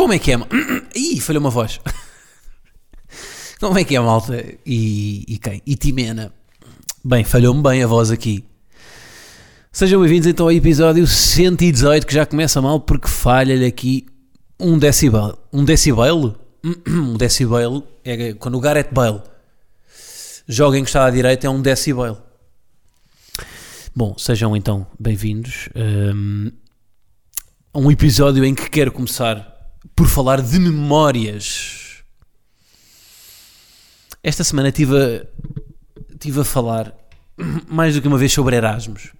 Como 0.00 0.14
é 0.14 0.18
que 0.18 0.32
é? 0.32 0.36
Ih, 0.96 1.20
falhou 1.20 1.42
uma 1.42 1.50
voz. 1.50 1.78
Como 3.60 3.78
é 3.78 3.84
que 3.84 3.94
é, 3.94 4.00
malta? 4.00 4.42
E, 4.64 5.26
e 5.28 5.36
quem? 5.36 5.60
E 5.66 5.76
Timena. 5.76 6.32
Bem, 7.04 7.22
falhou-me 7.22 7.62
bem 7.62 7.84
a 7.84 7.86
voz 7.86 8.10
aqui. 8.10 8.42
Sejam 9.70 10.00
bem-vindos 10.00 10.26
então 10.26 10.46
ao 10.46 10.52
episódio 10.52 11.06
118, 11.06 12.06
que 12.06 12.14
já 12.14 12.24
começa 12.24 12.62
mal 12.62 12.80
porque 12.80 13.08
falha-lhe 13.08 13.66
aqui 13.66 14.06
um 14.58 14.78
decibel. 14.78 15.38
Um 15.52 15.66
decibel? 15.66 16.34
Um 16.88 17.18
decibel 17.18 17.86
é 18.02 18.32
quando 18.32 18.54
o 18.54 18.60
Gareth 18.60 18.88
Bale 18.90 19.20
joga 20.48 20.78
encostado 20.78 21.08
à 21.08 21.10
direita 21.10 21.46
é 21.46 21.50
um 21.50 21.60
decibel. 21.60 22.16
Bom, 23.94 24.16
sejam 24.16 24.56
então 24.56 24.86
bem-vindos 24.98 25.68
hum, 25.76 26.50
a 27.74 27.78
um 27.78 27.90
episódio 27.90 28.42
em 28.46 28.54
que 28.54 28.70
quero 28.70 28.92
começar 28.92 29.49
por 30.00 30.08
falar 30.08 30.40
de 30.40 30.58
memórias. 30.58 32.02
Esta 34.22 34.42
semana 34.42 34.68
estive 34.68 34.96
a, 34.96 35.26
estive 36.14 36.40
a 36.40 36.44
falar 36.44 36.96
mais 37.68 37.94
do 37.94 38.00
que 38.00 38.08
uma 38.08 38.16
vez 38.16 38.32
sobre 38.32 38.56
Erasmus 38.56 39.10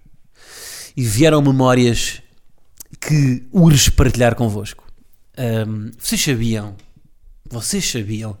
e 0.97 1.03
vieram 1.03 1.39
memórias 1.39 2.23
que 2.99 3.45
urge 3.51 3.91
partilhar 3.91 4.33
convosco. 4.33 4.83
Ahm, 5.37 5.91
vocês 5.99 6.19
sabiam, 6.19 6.75
vocês 7.47 7.87
sabiam 7.87 8.35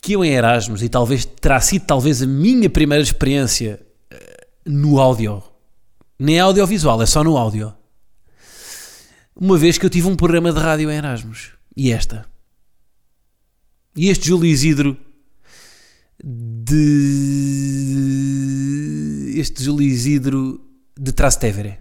que 0.00 0.12
eu 0.12 0.24
em 0.24 0.30
Erasmus 0.30 0.80
e 0.80 0.88
talvez 0.88 1.24
terá 1.24 1.60
sido 1.60 1.86
talvez 1.86 2.22
a 2.22 2.26
minha 2.26 2.70
primeira 2.70 3.02
experiência 3.02 3.84
eh, 4.12 4.46
no 4.64 5.00
áudio, 5.00 5.42
nem 6.20 6.38
audiovisual, 6.38 7.02
é 7.02 7.06
só 7.06 7.24
no 7.24 7.36
áudio 7.36 7.74
uma 9.36 9.58
vez 9.58 9.76
que 9.76 9.84
eu 9.84 9.90
tive 9.90 10.06
um 10.06 10.14
programa 10.14 10.52
de 10.52 10.60
rádio 10.60 10.90
em 10.90 10.96
Erasmus. 10.96 11.50
E 11.76 11.92
esta. 11.92 12.26
E 13.96 14.08
este 14.08 14.28
Júlio 14.28 14.50
Isidro 14.50 14.96
de. 16.22 16.74
Este 19.36 19.62
Júlio 19.62 19.86
Isidro 19.86 20.60
de 20.98 21.12
Trastevere. 21.12 21.80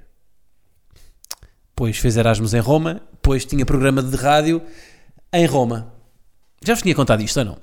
Pois 1.75 1.97
fez 1.97 2.17
Erasmus 2.17 2.53
em 2.53 2.59
Roma, 2.59 3.01
depois 3.11 3.45
tinha 3.45 3.65
programa 3.65 4.01
de 4.03 4.15
rádio 4.15 4.61
em 5.31 5.45
Roma. 5.45 5.93
Já 6.63 6.73
vos 6.73 6.83
tinha 6.83 6.95
contado 6.95 7.21
isto 7.21 7.39
ou 7.39 7.45
não? 7.45 7.57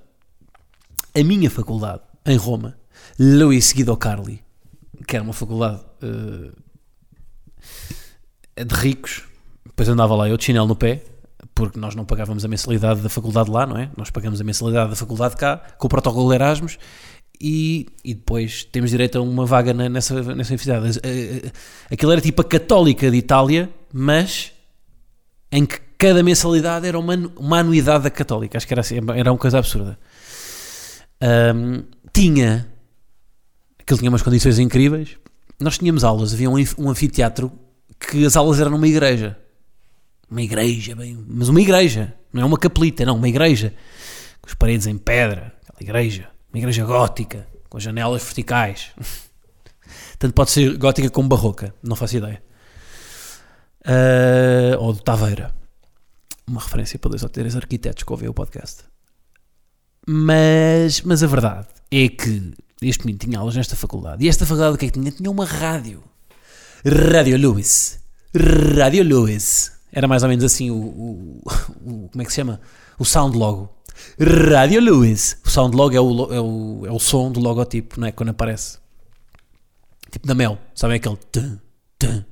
A 1.14 1.24
minha 1.24 1.50
faculdade, 1.50 2.02
em 2.26 2.36
Roma, 2.36 2.78
Luis 3.18 3.72
Guido 3.72 3.96
Carli, 3.96 4.42
que 5.06 5.16
era 5.16 5.24
uma 5.24 5.32
faculdade 5.32 5.80
eh, 8.56 8.64
de 8.64 8.74
ricos, 8.74 9.24
depois 9.64 9.88
andava 9.88 10.14
lá 10.14 10.28
eu 10.28 10.36
de 10.36 10.44
chinelo 10.44 10.66
no 10.68 10.76
pé, 10.76 11.02
porque 11.60 11.78
nós 11.78 11.94
não 11.94 12.04
pagávamos 12.04 12.44
a 12.44 12.48
mensalidade 12.48 13.00
da 13.00 13.08
faculdade 13.08 13.50
lá, 13.50 13.66
não 13.66 13.76
é? 13.76 13.90
Nós 13.96 14.10
pagamos 14.10 14.40
a 14.40 14.44
mensalidade 14.44 14.90
da 14.90 14.96
faculdade 14.96 15.36
cá, 15.36 15.58
com 15.78 15.86
o 15.86 15.90
protocolo 15.90 16.32
Erasmus, 16.32 16.78
e, 17.40 17.86
e 18.04 18.14
depois 18.14 18.64
temos 18.64 18.90
direito 18.90 19.18
a 19.18 19.20
uma 19.20 19.44
vaga 19.46 19.72
na- 19.74 19.88
nessa, 19.88 20.14
nessa 20.34 20.50
universidade. 20.52 20.98
Eh, 21.02 21.42
eh, 21.46 21.50
Aquilo 21.92 22.12
era 22.12 22.20
tipo 22.20 22.40
a 22.40 22.44
católica 22.44 23.10
de 23.10 23.16
Itália, 23.18 23.68
mas 23.92 24.52
em 25.52 25.66
que 25.66 25.78
cada 25.98 26.22
mensalidade 26.22 26.86
era 26.86 26.98
uma, 26.98 27.14
uma 27.36 27.58
anuidade 27.58 28.04
da 28.04 28.10
católica. 28.10 28.56
Acho 28.56 28.66
que 28.66 28.72
era, 28.74 28.80
assim, 28.80 28.96
era 29.14 29.30
uma 29.30 29.38
coisa 29.38 29.58
absurda. 29.58 29.98
Ahm, 31.20 31.82
tinha, 32.12 32.66
aquilo 33.78 33.98
tinha 33.98 34.10
umas 34.10 34.22
condições 34.22 34.58
incríveis. 34.58 35.16
Nós 35.60 35.76
tínhamos 35.78 36.04
aulas, 36.04 36.32
havia 36.32 36.48
um, 36.48 36.54
um 36.78 36.88
anfiteatro 36.88 37.52
que 37.98 38.24
as 38.24 38.34
aulas 38.36 38.58
eram 38.60 38.70
numa 38.70 38.88
igreja. 38.88 39.36
Uma 40.30 40.42
igreja, 40.42 40.94
bem, 40.94 41.24
mas 41.28 41.48
uma 41.48 41.60
igreja, 41.60 42.14
não 42.32 42.42
é 42.42 42.44
uma 42.44 42.58
capelita, 42.58 43.04
não, 43.04 43.16
uma 43.16 43.28
igreja. 43.28 43.74
Com 44.40 44.48
as 44.48 44.54
paredes 44.54 44.86
em 44.86 44.96
pedra, 44.96 45.52
aquela 45.68 45.82
igreja, 45.82 46.30
uma 46.52 46.58
igreja 46.58 46.84
gótica, 46.84 47.46
com 47.68 47.78
as 47.78 47.82
janelas 47.82 48.22
verticais. 48.22 48.90
Tanto 50.18 50.34
pode 50.34 50.50
ser 50.50 50.76
gótica 50.76 51.10
como 51.10 51.28
barroca, 51.28 51.74
não 51.82 51.96
faço 51.96 52.16
ideia. 52.16 52.40
Ah, 53.84 54.76
ou 54.78 54.92
de 54.92 55.02
Taveira. 55.02 55.54
Uma 56.46 56.60
referência 56.60 56.98
para 56.98 57.10
dois 57.10 57.22
ou 57.22 57.28
três 57.28 57.56
arquitetos 57.56 58.02
que 58.02 58.12
ouvem 58.12 58.28
o 58.28 58.34
podcast. 58.34 58.84
Mas, 60.06 61.02
mas 61.02 61.22
a 61.22 61.26
verdade 61.26 61.68
é 61.90 62.08
que 62.08 62.52
este 62.82 63.04
menino 63.04 63.18
tinha 63.18 63.38
aulas 63.38 63.56
nesta 63.56 63.76
faculdade. 63.76 64.24
E 64.24 64.28
esta 64.28 64.46
faculdade 64.46 64.74
o 64.74 64.78
que 64.78 64.86
é 64.86 64.90
que 64.90 64.98
tinha? 64.98 65.10
Tinha 65.12 65.30
uma 65.30 65.44
rádio. 65.44 66.02
Rádio 66.84 67.36
Lewis. 67.36 68.00
Rádio 68.76 69.04
Lewis. 69.04 69.72
Era 69.92 70.06
mais 70.08 70.22
ou 70.22 70.28
menos 70.28 70.44
assim 70.44 70.70
o, 70.70 70.74
o- 70.76 71.42
o- 71.84 72.08
Como 72.10 72.22
é 72.22 72.24
que 72.24 72.30
se 72.30 72.36
chama? 72.36 72.60
O 72.98 73.04
sound 73.04 73.36
logo. 73.36 73.74
Rádio 74.18 74.80
Lewis. 74.80 75.36
O 75.44 75.50
sound 75.50 75.76
logo 75.76 75.94
é 75.94 76.00
o, 76.00 76.32
é 76.32 76.40
o, 76.40 76.86
é 76.86 76.92
o 76.92 76.98
som 76.98 77.30
do 77.30 77.40
logotipo, 77.40 77.98
não 78.00 78.06
é? 78.08 78.12
Quando 78.12 78.30
aparece. 78.30 78.78
Tipo 80.10 80.26
da 80.26 80.34
Mel. 80.34 80.58
Sabem 80.74 80.96
aquele. 80.96 81.16
Tum, 81.32 81.58
tum, 81.98 82.24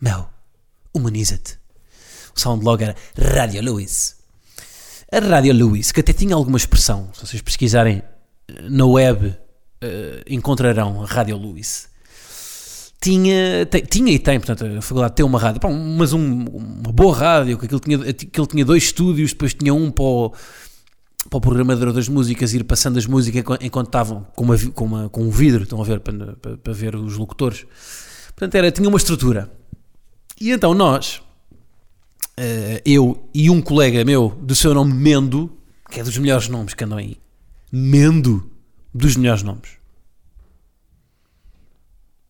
Mel. 0.00 0.28
Humaniza-te. 0.94 1.58
O 2.34 2.40
sound 2.40 2.64
logo 2.64 2.82
era 2.82 2.94
Rádio 3.18 3.62
Lewis. 3.62 4.16
A 5.12 5.18
Rádio 5.18 5.52
Lewis, 5.52 5.92
que 5.92 6.00
até 6.00 6.12
tinha 6.12 6.34
alguma 6.34 6.56
expressão. 6.56 7.10
Se 7.14 7.26
vocês 7.26 7.42
pesquisarem 7.42 8.02
eh, 8.48 8.62
na 8.68 8.84
web, 8.86 9.36
eh, 9.80 10.24
encontrarão 10.28 11.02
a 11.02 11.06
Rádio 11.06 11.36
Lewis 11.36 11.88
tinha, 13.10 13.66
te- 13.66 13.82
tinha 13.82 14.12
e 14.12 14.18
tem, 14.18 14.38
portanto, 14.40 14.64
a 14.64 14.80
faculdade 14.82 15.14
tem 15.14 15.24
uma 15.24 15.38
rádio, 15.38 15.60
pá, 15.60 15.68
mas 15.70 16.12
um- 16.12 16.44
uma 16.44 16.92
boa 16.92 17.14
rádio, 17.16 17.58
que 17.58 17.66
aquilo 17.66 17.80
tinha, 17.80 17.98
aquilo 17.98 18.46
tinha 18.46 18.64
dois 18.64 18.84
estúdios, 18.84 19.32
depois 19.32 19.52
tinha 19.52 19.74
um 19.74 19.90
para 19.90 20.04
o, 20.04 20.30
para 21.28 21.36
o 21.36 21.40
programador 21.40 21.92
das 21.92 22.08
músicas 22.08 22.54
ir 22.54 22.64
passando 22.64 22.98
as 22.98 23.06
músicas 23.06 23.42
enquanto- 23.60 23.86
estavam 23.88 24.26
com, 24.34 24.44
uma, 24.44 24.58
com, 24.58 24.84
uma- 24.84 25.08
com 25.10 25.22
um 25.22 25.30
vidro, 25.30 25.64
estão 25.64 25.80
a 25.80 25.84
ver, 25.84 26.00
para, 26.00 26.34
para, 26.36 26.56
para 26.56 26.72
ver 26.72 26.96
os 26.96 27.16
locutores. 27.16 27.66
Portanto, 28.28 28.54
era, 28.54 28.70
tinha 28.72 28.88
uma 28.88 28.98
estrutura. 28.98 29.50
E 30.40 30.50
então 30.50 30.72
nós, 30.74 31.20
eh, 32.36 32.82
eu 32.84 33.28
e 33.34 33.48
um 33.50 33.60
colega 33.60 34.04
meu, 34.04 34.30
do 34.42 34.54
seu 34.54 34.74
nome 34.74 34.92
Mendo, 34.92 35.52
que 35.90 36.00
é 36.00 36.02
dos 36.02 36.16
melhores 36.18 36.48
nomes 36.48 36.74
que 36.74 36.82
andam 36.84 36.98
aí, 36.98 37.16
Mendo, 37.70 38.50
dos 38.92 39.16
melhores 39.16 39.42
nomes 39.42 39.70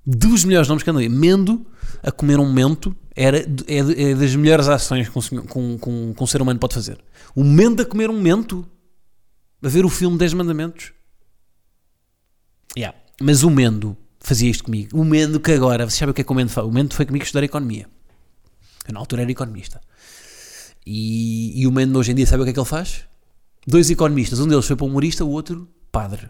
dos 0.07 0.45
melhores 0.45 0.69
nomes 0.69 0.83
que 0.83 0.91
aí. 0.91 1.09
Mendo, 1.09 1.67
a 2.03 2.13
comer 2.13 2.39
um 2.39 2.53
mento, 2.53 2.95
era, 3.17 3.39
é, 3.67 3.79
é 4.11 4.15
das 4.15 4.35
melhores 4.35 4.69
ações 4.69 5.09
que 5.09 5.19
um, 5.19 5.23
senhor- 5.23 5.47
que 5.47 5.59
um- 5.59 5.79
que 5.79 6.23
um- 6.23 6.27
ser 6.27 6.43
humano 6.43 6.59
pode 6.59 6.75
fazer. 6.75 6.99
O 7.35 7.43
mendo 7.43 7.83
a 7.83 7.87
comer 7.87 8.11
um 8.11 8.21
mento, 8.21 8.67
a 9.63 9.69
ver 9.69 9.85
o 9.85 9.89
filme 9.89 10.19
10 10.19 10.35
Mandamentos. 10.35 10.93
Yeah. 12.77 12.97
Mas 13.21 13.43
o 13.45 13.51
Mendo 13.51 13.97
fazia 14.21 14.51
isto 14.51 14.65
comigo. 14.65 14.99
O 14.99 15.05
Mendo 15.05 15.39
que 15.41 15.53
agora, 15.53 15.89
você 15.89 15.97
sabe 15.99 16.11
o 16.11 16.15
que 16.15 16.21
é 16.23 16.25
que 16.25 16.33
o 16.33 16.35
Mendo 16.35 16.51
faz? 16.51 16.67
O 16.67 16.71
Mendo 16.73 16.95
foi 16.95 17.07
comigo 17.07 17.25
estudar 17.25 17.45
Economia. 17.45 17.87
Eu 18.87 18.93
na 18.93 19.01
altura 19.01 19.23
era 19.23 19.31
economista. 19.31 19.81
E, 20.85 21.59
e 21.61 21.67
o 21.67 21.73
Mendo 21.73 21.99
hoje 21.99 22.13
em 22.13 22.15
dia 22.15 22.27
sabe 22.27 22.43
o 22.43 22.45
que 22.45 22.51
é 22.51 22.53
que 22.53 22.59
ele 22.59 22.67
faz? 22.67 23.05
Dois 23.67 23.89
economistas, 23.91 24.41
um 24.41 24.47
deles 24.47 24.67
foi 24.67 24.77
para 24.77 24.87
humorista, 24.87 25.25
o 25.25 25.31
outro 25.31 25.67
padre. 25.91 26.29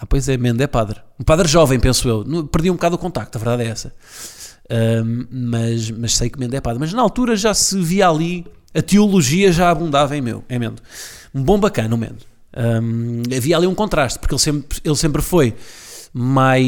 Ah, 0.00 0.06
pois 0.06 0.26
é, 0.30 0.38
Mendo 0.38 0.62
é 0.62 0.66
padre. 0.66 0.98
Um 1.18 1.24
padre 1.24 1.46
jovem, 1.46 1.78
penso 1.78 2.08
eu. 2.08 2.46
Perdi 2.46 2.70
um 2.70 2.74
bocado 2.74 2.96
o 2.96 2.98
contacto, 2.98 3.36
a 3.36 3.38
verdade 3.38 3.64
é 3.64 3.66
essa. 3.66 3.92
Ahm, 4.70 5.26
mas, 5.30 5.90
mas 5.90 6.16
sei 6.16 6.30
que 6.30 6.40
Mendo 6.40 6.56
é 6.56 6.60
padre. 6.60 6.80
Mas 6.80 6.94
na 6.94 7.02
altura 7.02 7.36
já 7.36 7.52
se 7.52 7.78
via 7.82 8.08
ali, 8.08 8.46
a 8.74 8.80
teologia 8.80 9.52
já 9.52 9.70
abundava 9.70 10.16
em, 10.16 10.22
meu, 10.22 10.42
em 10.48 10.58
Mendo. 10.58 10.80
Um 11.34 11.42
bom 11.42 11.60
bacana, 11.60 11.94
o 11.94 11.98
Mendo. 11.98 12.24
Ahm, 12.56 13.24
havia 13.36 13.58
ali 13.58 13.66
um 13.66 13.74
contraste, 13.74 14.18
porque 14.18 14.34
ele 14.34 14.40
sempre, 14.40 14.78
ele 14.82 14.96
sempre 14.96 15.20
foi 15.20 15.54
mais. 16.14 16.62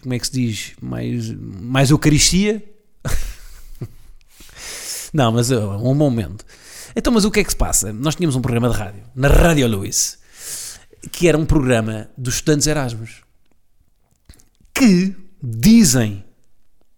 Como 0.00 0.14
é 0.14 0.18
que 0.18 0.26
se 0.26 0.32
diz? 0.32 0.72
Mais, 0.80 1.30
mais 1.60 1.90
Eucaristia. 1.90 2.64
Não, 5.12 5.32
mas 5.32 5.50
um 5.50 5.94
momento. 5.94 6.46
Então, 6.96 7.12
mas 7.12 7.26
o 7.26 7.30
que 7.30 7.40
é 7.40 7.44
que 7.44 7.50
se 7.50 7.56
passa? 7.56 7.92
Nós 7.92 8.14
tínhamos 8.14 8.36
um 8.36 8.40
programa 8.40 8.70
de 8.70 8.76
rádio, 8.76 9.02
na 9.14 9.28
Rádio 9.28 9.68
Luís, 9.68 10.18
que 11.12 11.28
era 11.28 11.38
um 11.38 11.46
programa 11.46 12.08
dos 12.16 12.36
estudantes 12.36 12.66
Erasmus, 12.66 13.22
que 14.74 15.14
dizem, 15.42 16.24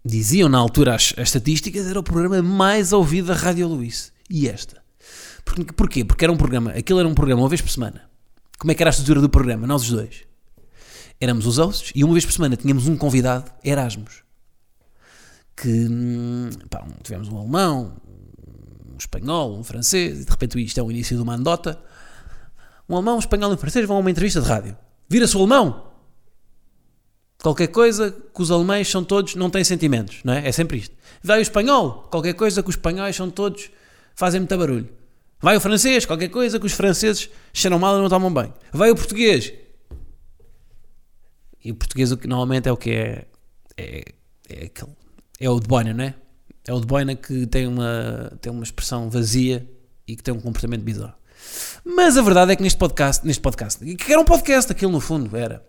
diziam 0.05 0.49
na 0.49 0.59
altura 0.59 0.95
as, 0.95 1.15
as 1.17 1.29
estatísticas, 1.29 1.87
era 1.87 1.99
o 1.99 2.03
programa 2.03 2.43
mais 2.43 2.93
ouvido 2.93 3.29
da 3.29 3.35
Rádio 3.35 3.69
Luís. 3.69 4.13
E 4.29 4.49
esta? 4.49 4.83
Porque, 5.45 5.73
porquê? 5.73 6.05
Porque 6.05 6.25
era 6.25 6.33
um 6.33 6.37
programa, 6.37 6.71
aquilo 6.71 7.01
era 7.01 7.09
um 7.09 7.15
programa 7.15 7.43
uma 7.43 7.49
vez 7.49 7.61
por 7.61 7.71
semana. 7.71 8.09
Como 8.59 8.71
é 8.71 8.75
que 8.75 8.83
era 8.83 8.91
a 8.91 8.93
estrutura 8.93 9.21
do 9.21 9.29
programa? 9.29 9.67
Nós 9.67 9.83
os 9.83 9.91
dois. 9.91 10.25
Éramos 11.21 11.47
os 11.47 11.59
hosts 11.59 11.93
e 11.95 12.05
uma 12.05 12.13
vez 12.13 12.25
por 12.25 12.33
semana 12.33 12.57
tínhamos 12.57 12.87
um 12.87 12.97
convidado, 12.97 13.51
Erasmus. 13.65 14.23
Que 15.57 15.69
hum, 15.69 16.51
pá, 16.71 16.87
tivemos 17.03 17.29
um 17.29 17.39
alemão, 17.39 17.97
um 18.93 18.97
espanhol, 18.99 19.59
um 19.59 19.65
francês, 19.65 20.21
e 20.21 20.25
de 20.25 20.31
repente 20.31 20.63
isto 20.63 20.79
é 20.79 20.83
o 20.83 20.91
início 20.91 21.17
de 21.17 21.23
uma 21.23 21.35
andota. 21.35 21.83
Um 22.91 22.97
alemão, 22.97 23.15
um 23.15 23.21
espanhol 23.21 23.53
e 23.53 23.55
um 23.55 23.57
francês 23.57 23.87
vão 23.87 23.99
a 23.99 24.01
uma 24.01 24.11
entrevista 24.11 24.41
de 24.41 24.49
rádio. 24.49 24.77
Vira-se 25.09 25.37
o 25.37 25.39
alemão. 25.39 25.93
Qualquer 27.41 27.69
coisa 27.69 28.11
que 28.11 28.43
os 28.43 28.51
alemães 28.51 28.91
são 28.91 29.05
todos, 29.05 29.37
não 29.37 29.49
têm 29.49 29.63
sentimentos, 29.63 30.19
não 30.25 30.33
é? 30.33 30.49
É 30.49 30.51
sempre 30.51 30.79
isto. 30.79 30.95
Vai 31.23 31.39
o 31.39 31.43
espanhol, 31.43 32.09
qualquer 32.11 32.35
coisa 32.35 32.65
que 32.65 32.69
os 32.69 32.75
espanhóis 32.75 33.15
são 33.15 33.31
todos, 33.31 33.71
fazem 34.17 34.41
muito 34.41 34.59
barulho. 34.59 34.89
Vai 35.41 35.57
o 35.57 35.61
francês, 35.61 36.05
qualquer 36.05 36.31
coisa 36.31 36.59
que 36.59 36.67
os 36.67 36.73
franceses 36.73 37.31
cheiram 37.53 37.79
mal 37.79 37.97
e 37.97 38.03
não 38.03 38.09
tomam 38.09 38.35
bem. 38.35 38.53
Vai 38.73 38.91
o 38.91 38.97
português. 38.97 39.53
E 41.65 41.71
o 41.71 41.77
português 41.77 42.11
normalmente 42.11 42.69
é 42.69 42.73
o 42.73 42.77
que 42.77 42.91
é. 42.91 43.27
É, 43.77 44.05
é, 44.49 44.65
aquele, 44.67 44.93
é 45.39 45.49
o 45.49 45.61
de 45.61 45.69
boina, 45.69 45.95
não 45.95 46.05
é? 46.05 46.15
É 46.67 46.75
o 46.75 46.81
de 46.81 46.87
boina 46.87 47.15
que 47.15 47.47
tem 47.47 47.69
uma, 47.69 48.33
tem 48.41 48.53
uma 48.53 48.65
expressão 48.65 49.09
vazia 49.09 49.67
e 50.07 50.17
que 50.17 50.23
tem 50.23 50.35
um 50.35 50.41
comportamento 50.41 50.83
bizarro. 50.83 51.20
Mas 51.85 52.17
a 52.17 52.23
verdade 52.23 52.53
é 52.53 52.57
que 52.57 52.63
neste 52.63 52.79
podcast, 52.79 53.27
neste 53.27 53.41
podcast, 53.41 53.85
que 53.97 54.13
era 54.13 54.21
um 54.21 54.25
podcast, 54.25 54.71
aquilo 54.71 54.93
no 54.93 55.01
fundo 55.01 55.35
era. 55.37 55.65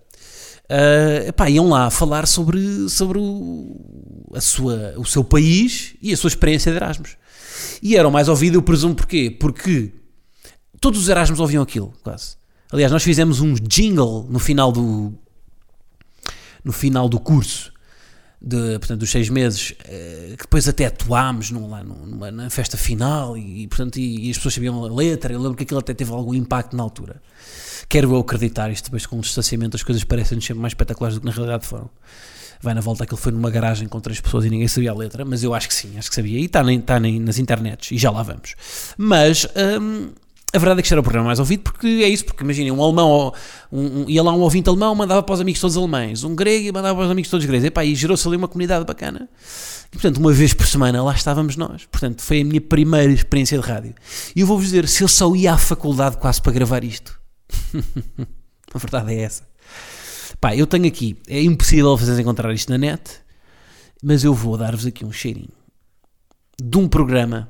Uh, 0.70 1.28
epá, 1.28 1.50
iam 1.50 1.68
lá 1.68 1.90
falar 1.90 2.26
sobre, 2.26 2.88
sobre 2.90 3.18
o, 3.20 4.30
a 4.34 4.40
sua, 4.40 4.94
o 4.98 5.06
seu 5.06 5.24
país 5.24 5.96
e 6.02 6.14
a 6.14 6.18
sua 6.18 6.30
experiência 6.30 6.72
de 6.72 6.78
Erasmus. 6.78 7.18
E 7.82 7.98
era 7.98 8.08
o 8.08 8.12
mais 8.12 8.30
ouvido, 8.30 8.56
eu 8.56 8.62
presumo 8.62 8.96
porquê? 8.96 9.30
Porque 9.30 9.92
todos 10.80 11.02
os 11.02 11.10
Erasmus 11.10 11.40
ouviam 11.40 11.64
aquilo, 11.64 11.94
quase. 12.04 12.38
Aliás, 12.72 12.92
nós 12.92 13.04
fizemos 13.04 13.42
um 13.42 13.54
jingle 13.54 14.26
no 14.30 14.40
final 14.40 14.72
do 14.72 15.14
no 16.64 16.72
final 16.72 17.10
do 17.10 17.20
curso 17.20 17.71
de, 18.42 18.80
portanto, 18.80 19.00
dos 19.00 19.12
seis 19.12 19.30
meses, 19.30 19.76
eh, 19.86 20.30
que 20.32 20.44
depois 20.44 20.68
até 20.68 20.88
atuámos 20.88 21.52
num, 21.52 21.70
lá 21.70 21.84
numa, 21.84 22.32
na 22.32 22.50
festa 22.50 22.76
final 22.76 23.38
e, 23.38 23.68
portanto, 23.68 23.98
e, 23.98 24.28
e, 24.28 24.32
as 24.32 24.38
pessoas 24.38 24.56
sabiam 24.56 24.84
a 24.84 24.92
letra. 24.92 25.34
Eu 25.34 25.40
lembro 25.40 25.56
que 25.56 25.64
aquilo 25.64 25.80
até 25.80 25.94
teve 25.94 26.12
algum 26.12 26.34
impacto 26.34 26.76
na 26.76 26.82
altura. 26.82 27.22
Quero 27.88 28.14
eu 28.14 28.20
acreditar, 28.20 28.72
isto 28.72 28.86
depois 28.86 29.06
com 29.06 29.18
o 29.18 29.22
distanciamento 29.22 29.76
as 29.76 29.84
coisas 29.84 30.04
parecem-nos 30.04 30.46
sempre 30.46 30.62
mais 30.62 30.72
espetaculares 30.72 31.16
do 31.16 31.22
que 31.22 31.28
na 31.28 31.32
realidade 31.32 31.66
foram 31.66 31.90
vai 32.62 32.74
na 32.74 32.82
volta, 32.82 33.04
aquilo 33.04 33.18
foi 33.18 33.32
numa 33.32 33.50
garagem 33.50 33.88
com 33.88 34.00
três 34.00 34.22
pessoas 34.22 34.46
e 34.46 34.50
ninguém 34.50 34.68
sabia 34.68 34.92
a 34.92 34.94
letra, 34.94 35.26
mas 35.26 35.44
eu 35.44 35.54
acho 35.54 35.68
que 35.68 35.74
sim, 35.74 35.98
acho 35.98 36.10
que 36.10 36.16
sabia. 36.16 36.40
E 36.40 36.46
está, 36.46 36.64
nem 37.00 37.20
nas 37.20 37.40
internets, 37.40 37.92
e 37.92 37.98
já 37.98 38.12
lá 38.12 38.22
vamos. 38.22 38.56
Mas 38.98 39.48
hum, 39.82 40.12
a 40.54 40.60
verdade 40.60 40.80
é 40.80 40.82
que 40.82 40.86
este 40.86 40.94
era 40.94 41.00
o 41.00 41.04
programa 41.04 41.28
mais 41.28 41.40
ouvido, 41.40 41.64
porque 41.64 41.88
é 41.88 42.10
isso, 42.10 42.26
porque 42.26 42.44
imaginem, 42.44 42.72
um 42.72 42.84
alemão, 42.84 43.34
um, 43.72 44.02
um, 44.02 44.06
ia 44.10 44.22
lá 44.22 44.34
um 44.34 44.40
ouvinte 44.42 44.68
alemão, 44.68 44.94
mandava 44.94 45.24
para 45.24 45.34
os 45.34 45.42
amigos 45.42 45.62
todos 45.62 45.78
alemães, 45.78 46.24
um 46.24 46.36
grego 46.36 46.74
mandava 46.74 46.96
para 46.96 47.06
os 47.06 47.12
amigos 47.12 47.32
todos 47.32 47.46
gregos, 47.46 47.66
Epá, 47.66 47.86
e 47.86 47.96
gerou-se 47.96 48.28
ali 48.28 48.36
uma 48.36 48.48
comunidade 48.48 48.84
bacana. 48.84 49.30
E, 49.88 49.92
portanto, 49.92 50.18
uma 50.18 50.34
vez 50.34 50.54
por 50.54 50.68
semana 50.68 51.04
lá 51.04 51.14
estávamos 51.14 51.56
nós. 51.56 51.86
Portanto, 51.86 52.22
foi 52.22 52.42
a 52.42 52.46
minha 52.46 52.62
primeira 52.62 53.12
experiência 53.12 53.60
de 53.60 53.66
rádio. 53.66 53.94
E 54.36 54.42
eu 54.42 54.48
vou-vos 54.48 54.66
dizer, 54.66 54.88
se 54.88 55.04
eu 55.04 55.08
só 55.08 55.34
ia 55.36 55.54
à 55.54 55.58
faculdade 55.58 56.18
quase 56.18 56.42
para 56.42 56.52
gravar 56.52 56.84
isto. 56.84 57.20
a 58.74 58.78
verdade 58.78 59.14
é 59.14 59.22
essa. 59.22 59.44
Pá, 60.40 60.56
eu 60.56 60.66
tenho 60.66 60.88
aqui, 60.88 61.18
é 61.28 61.42
impossível 61.42 61.96
vocês 61.96 62.18
encontrar 62.18 62.54
isto 62.54 62.70
na 62.70 62.78
net, 62.78 63.02
mas 64.02 64.24
eu 64.24 64.34
vou 64.34 64.58
dar-vos 64.58 64.86
aqui 64.86 65.06
um 65.06 65.12
cheirinho 65.12 65.62
de 66.62 66.78
um 66.78 66.88
programa, 66.88 67.50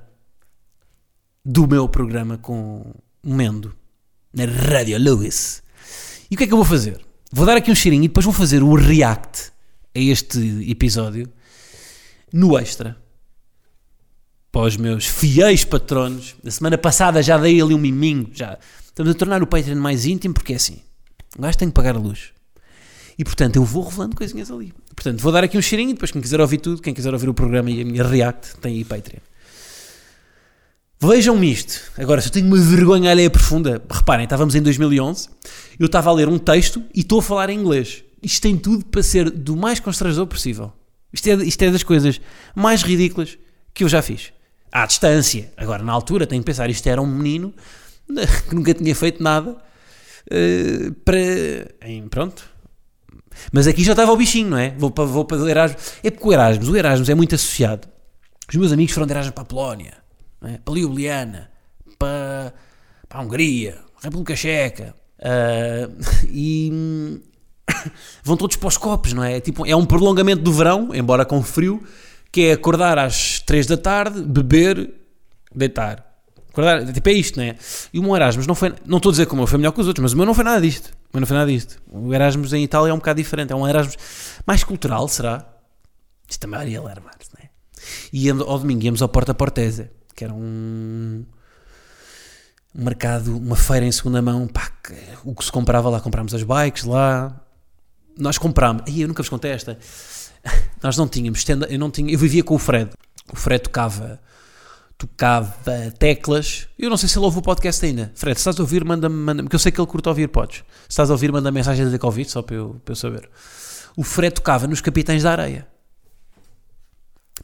do 1.44 1.68
meu 1.68 1.90
programa 1.90 2.38
com 2.38 2.94
Mendo, 3.24 3.76
na 4.34 4.46
Rádio 4.46 4.98
Lewis. 4.98 5.64
E 6.30 6.36
o 6.36 6.38
que 6.38 6.44
é 6.44 6.48
que 6.48 6.54
eu 6.54 6.58
vou 6.58 6.66
fazer? 6.66 7.00
Vou 7.32 7.46
dar 7.46 7.58
aqui 7.58 7.72
um 7.72 7.76
cheirinho 7.76 8.04
e 8.04 8.08
depois 8.08 8.26
vou 8.26 8.34
fazer 8.34 8.62
o 8.62 8.76
react 8.76 9.52
a 9.96 10.00
este 10.00 10.40
episódio 10.70 11.32
no 12.32 12.58
extra. 12.58 12.98
Para 14.52 14.62
os 14.62 14.76
meus 14.76 15.06
fiéis 15.06 15.64
patronos. 15.64 16.36
Na 16.44 16.52
semana 16.52 16.78
passada 16.78 17.24
já 17.24 17.38
dei 17.38 17.62
ali 17.62 17.74
um 17.74 17.78
miminho. 17.78 18.30
Já. 18.34 18.58
Estamos 18.86 19.12
a 19.12 19.16
tornar 19.16 19.42
o 19.42 19.48
Patreon 19.48 19.78
mais 19.78 20.06
íntimo 20.06 20.34
porque 20.34 20.54
é 20.54 20.58
assim. 20.58 20.82
O 21.38 21.42
gajo 21.42 21.58
tem 21.58 21.70
que 21.70 21.74
pagar 21.74 21.96
a 21.96 22.00
luz. 22.00 22.34
E 23.18 23.24
portanto 23.24 23.56
eu 23.56 23.64
vou 23.64 23.84
revelando 23.84 24.16
coisinhas 24.16 24.52
ali. 24.52 24.74
Portanto, 24.94 25.22
vou 25.22 25.32
dar 25.32 25.44
aqui 25.44 25.58
um 25.58 25.62
cheirinho 25.62 25.92
e 25.92 25.94
depois 25.94 26.12
quem 26.12 26.22
quiser 26.22 26.40
ouvir 26.40 26.58
tudo, 26.58 26.82
quem 26.82 26.94
quiser 26.94 27.14
ouvir 27.14 27.30
o 27.30 27.34
programa 27.34 27.72
e 27.72 27.82
a 27.82 27.86
minha 27.86 28.04
react, 28.04 28.58
tem 28.58 28.76
aí 28.76 28.84
Patreon. 28.84 29.20
Vejam-me 31.04 31.52
isto. 31.52 31.82
Agora, 31.98 32.22
se 32.22 32.28
eu 32.28 32.32
tenho 32.32 32.46
uma 32.46 32.58
vergonha 32.58 33.10
alheia 33.10 33.30
profunda, 33.30 33.82
reparem, 33.90 34.26
estávamos 34.26 34.54
em 34.54 34.62
2011, 34.62 35.30
eu 35.80 35.88
estava 35.88 36.12
a 36.12 36.14
ler 36.14 36.28
um 36.28 36.38
texto 36.38 36.84
e 36.94 37.00
estou 37.00 37.20
a 37.20 37.24
falar 37.24 37.50
em 37.50 37.60
inglês. 37.60 38.04
Isto 38.22 38.44
tem 38.44 38.56
tudo 38.56 38.86
para 38.86 39.02
ser 39.02 39.32
do 39.32 39.58
mais 39.58 39.80
constrangedor 39.80 40.28
possível. 40.28 40.72
Isto 41.12 41.28
é, 41.28 41.34
isto 41.38 41.62
é 41.64 41.72
das 41.72 41.82
coisas 41.82 42.22
mais 42.56 42.84
ridículas 42.84 43.36
que 43.74 43.84
eu 43.84 43.90
já 43.90 44.04
fiz. 44.04 44.32
À 44.72 44.86
distância. 44.86 45.52
Agora, 45.58 45.82
na 45.82 45.92
altura, 45.92 46.28
tenho 46.28 46.44
que 46.44 46.46
pensar, 46.46 46.70
isto 46.70 46.88
era 46.88 47.02
um 47.02 47.08
menino 47.08 47.52
que 48.48 48.54
nunca 48.54 48.72
tinha 48.72 48.94
feito 48.94 49.24
nada 49.24 49.52
uh, 49.52 50.94
para. 51.04 51.18
Em, 51.82 52.08
pronto, 52.08 52.48
mas 53.52 53.66
aqui 53.66 53.84
já 53.84 53.94
estava 53.94 54.12
o 54.12 54.18
bichinho, 54.18 54.52
não 54.52 54.58
é? 54.58 54.76
Vou 54.78 54.92
para, 54.92 55.06
vou 55.06 55.26
para 55.26 55.38
o 55.38 55.50
Erasmus. 55.50 55.82
É 56.04 56.12
porque 56.12 56.28
o 56.28 56.32
Erasmus, 56.32 56.70
o 56.70 56.78
Erasmus 56.78 57.10
é 57.10 57.16
muito 57.16 57.34
associado. 57.34 57.88
Os 58.48 58.56
meus 58.56 58.72
amigos 58.72 58.94
foram 58.94 59.08
de 59.08 59.14
Erasmus 59.14 59.34
para 59.34 59.44
a 59.44 59.46
Polónia, 59.46 59.94
é? 60.44 60.58
para 60.58 60.74
a 60.74 60.78
Ljubljana, 60.78 61.52
para, 61.98 62.54
para 63.08 63.20
a 63.20 63.24
Hungria, 63.24 63.78
República 64.02 64.36
Checa. 64.36 64.96
Uh, 65.20 65.94
e 66.30 67.22
vão 68.24 68.38
todos 68.38 68.56
para 68.56 68.68
os 68.68 68.78
copos, 68.78 69.14
não 69.14 69.24
é? 69.24 69.38
é? 69.38 69.40
Tipo, 69.40 69.66
é 69.66 69.76
um 69.76 69.86
prolongamento 69.86 70.42
do 70.42 70.52
verão, 70.52 70.90
embora 70.94 71.26
com 71.26 71.42
frio, 71.42 71.84
que 72.32 72.46
é 72.46 72.54
acordar 72.54 72.98
às 72.98 73.40
3 73.40 73.68
da 73.68 73.78
tarde, 73.78 74.22
beber, 74.22 74.94
deitar. 75.54 76.08
Acordar, 76.50 76.92
tipo, 76.92 77.08
é 77.08 77.14
isto, 77.14 77.38
não 77.38 77.46
é? 77.46 77.56
E 77.94 78.00
o 78.00 78.04
meu 78.04 78.16
Erasmus 78.16 78.46
não 78.46 78.56
foi, 78.56 78.74
não 78.86 78.98
estou 78.98 79.10
a 79.10 79.14
dizer 79.14 79.26
como 79.26 79.44
eu 79.44 79.48
foi 79.48 79.58
melhor 79.58 79.72
que 79.72 79.82
os 79.82 79.88
outros, 79.88 80.04
mas 80.04 80.14
o 80.14 80.18
meu 80.18 80.26
não 80.26 80.34
foi 80.34 80.44
nada 80.44 80.60
disto. 80.60 80.92
Mas 81.14 81.22
não 81.22 81.28
foi 81.28 81.38
nada 81.38 81.52
disto. 81.52 81.82
O 81.90 82.14
Erasmus 82.14 82.54
em 82.54 82.64
Itália 82.64 82.92
é 82.92 82.94
um 82.94 82.98
bocado 82.98 83.22
diferente. 83.22 83.54
É 83.54 83.56
um 83.56 83.68
Erasmus 83.68 83.98
mais 84.46 84.64
cultural, 84.64 85.08
será? 85.08 85.46
Isto 86.30 86.42
também 86.42 86.62
iria 86.62 86.80
alarmar-se, 86.80 87.30
não 87.34 87.46
é? 87.46 87.50
E 88.12 88.30
ao 88.30 88.60
domingo 88.60 88.84
íamos 88.84 89.02
ao 89.02 89.10
Porta 89.10 89.34
Portese, 89.34 89.90
que 90.22 90.26
era 90.26 90.34
um, 90.36 91.26
mercado, 92.76 93.36
uma 93.36 93.56
feira 93.56 93.88
em 93.88 93.92
segunda 93.92 94.22
mão. 94.22 94.48
Pá, 94.48 94.72
que, 94.84 94.94
o 95.26 95.34
que 95.34 95.44
se 95.44 95.52
comprava 95.52 95.90
lá, 95.90 96.00
comprámos 96.00 96.32
as 96.36 96.44
bikes 96.44 96.84
lá. 96.84 97.36
Nós 98.16 98.38
comprámos. 98.38 98.84
Aí 98.88 99.02
eu 99.02 99.08
nunca 99.08 99.24
vos 99.24 99.30
contei 99.30 99.50
esta. 99.50 99.80
Nós 100.84 100.96
não 100.96 101.08
tínhamos. 101.08 101.44
Eu, 101.68 101.80
não 101.80 101.90
tinha, 101.90 102.14
eu 102.14 102.20
vivia 102.20 102.44
com 102.44 102.54
o 102.54 102.60
Fred. 102.60 102.92
O 103.34 103.36
Fred 103.36 103.64
tocava 103.64 104.20
tocava 104.96 105.56
teclas. 105.98 106.68
Eu 106.78 106.92
não 106.92 106.98
sei 106.98 107.10
se 107.10 107.18
ele 107.18 107.26
ouve 107.26 107.40
o 107.40 107.42
podcast 107.42 107.84
ainda. 107.84 108.12
Fred, 108.14 108.38
se 108.38 108.42
estás 108.42 108.60
a 108.60 108.62
ouvir, 108.62 108.86
manda-me, 108.86 109.16
manda 109.16 109.42
porque 109.42 109.56
eu 109.56 109.60
sei 109.60 109.72
que 109.72 109.82
ele 109.82 109.88
curta 109.88 110.10
ouvir, 110.10 110.28
podes. 110.28 110.58
Se 110.58 110.90
estás 110.90 111.10
a 111.10 111.14
ouvir, 111.14 111.32
manda 111.32 111.52
mensagem 111.52 111.82
a 111.84 111.90
dizer 111.90 112.00
só 112.28 112.44
para 112.44 112.58
eu, 112.58 112.80
para 112.86 112.92
eu 112.92 112.96
saber. 112.96 113.28
O 113.98 114.04
Fred 114.04 114.36
tocava 114.36 114.68
nos 114.68 114.82
Capitães 114.82 115.24
da 115.24 115.32
Areia. 115.32 115.68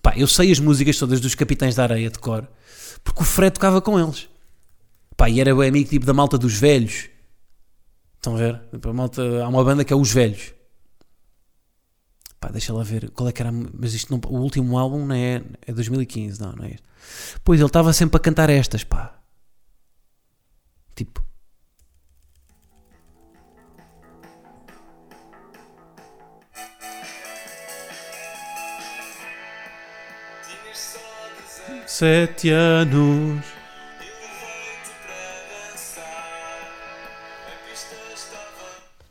Pá, 0.02 0.14
eu 0.16 0.28
sei 0.28 0.52
as 0.52 0.60
músicas 0.60 0.98
todas 0.98 1.20
dos 1.20 1.36
Capitães 1.36 1.76
da 1.76 1.84
Areia 1.84 2.10
de 2.10 2.20
cor, 2.20 2.48
porque 3.04 3.22
o 3.22 3.26
Fred 3.26 3.54
tocava 3.54 3.82
com 3.82 4.00
eles. 4.00 4.30
Pá, 5.16 5.30
e 5.30 5.42
era 5.42 5.56
o 5.56 5.62
amigo 5.62 5.90
tipo 5.90 6.06
da 6.06 6.14
malta 6.14 6.38
dos 6.38 6.54
velhos. 6.54 7.10
Estão 8.18 8.36
a 8.36 8.38
ver? 8.38 8.62
Tipo, 8.72 8.90
a 8.90 8.94
malta, 8.94 9.22
há 9.44 9.48
uma 9.48 9.64
banda 9.64 9.86
que 9.86 9.94
é 9.94 9.96
Os 9.96 10.12
Velhos. 10.12 10.54
Pá, 12.40 12.50
deixa 12.50 12.74
lá 12.74 12.84
ver 12.84 13.10
qual 13.12 13.30
é 13.30 13.32
que 13.32 13.42
era. 13.42 13.52
Mas 13.52 13.94
isto 13.94 14.12
não, 14.12 14.20
o 14.30 14.42
último 14.42 14.78
álbum 14.78 15.06
não 15.06 15.16
é, 15.16 15.44
é 15.66 15.74
2015, 15.74 16.40
não, 16.40 16.54
não 16.54 16.66
é. 16.66 16.76
Pois 17.44 17.60
ele 17.60 17.68
estava 17.68 17.94
sempre 17.94 18.18
a 18.18 18.20
cantar 18.20 18.50
estas, 18.50 18.84
pá. 18.84 19.20
Tipo. 20.96 21.27
Sete 31.98 32.52
anos. 32.52 33.44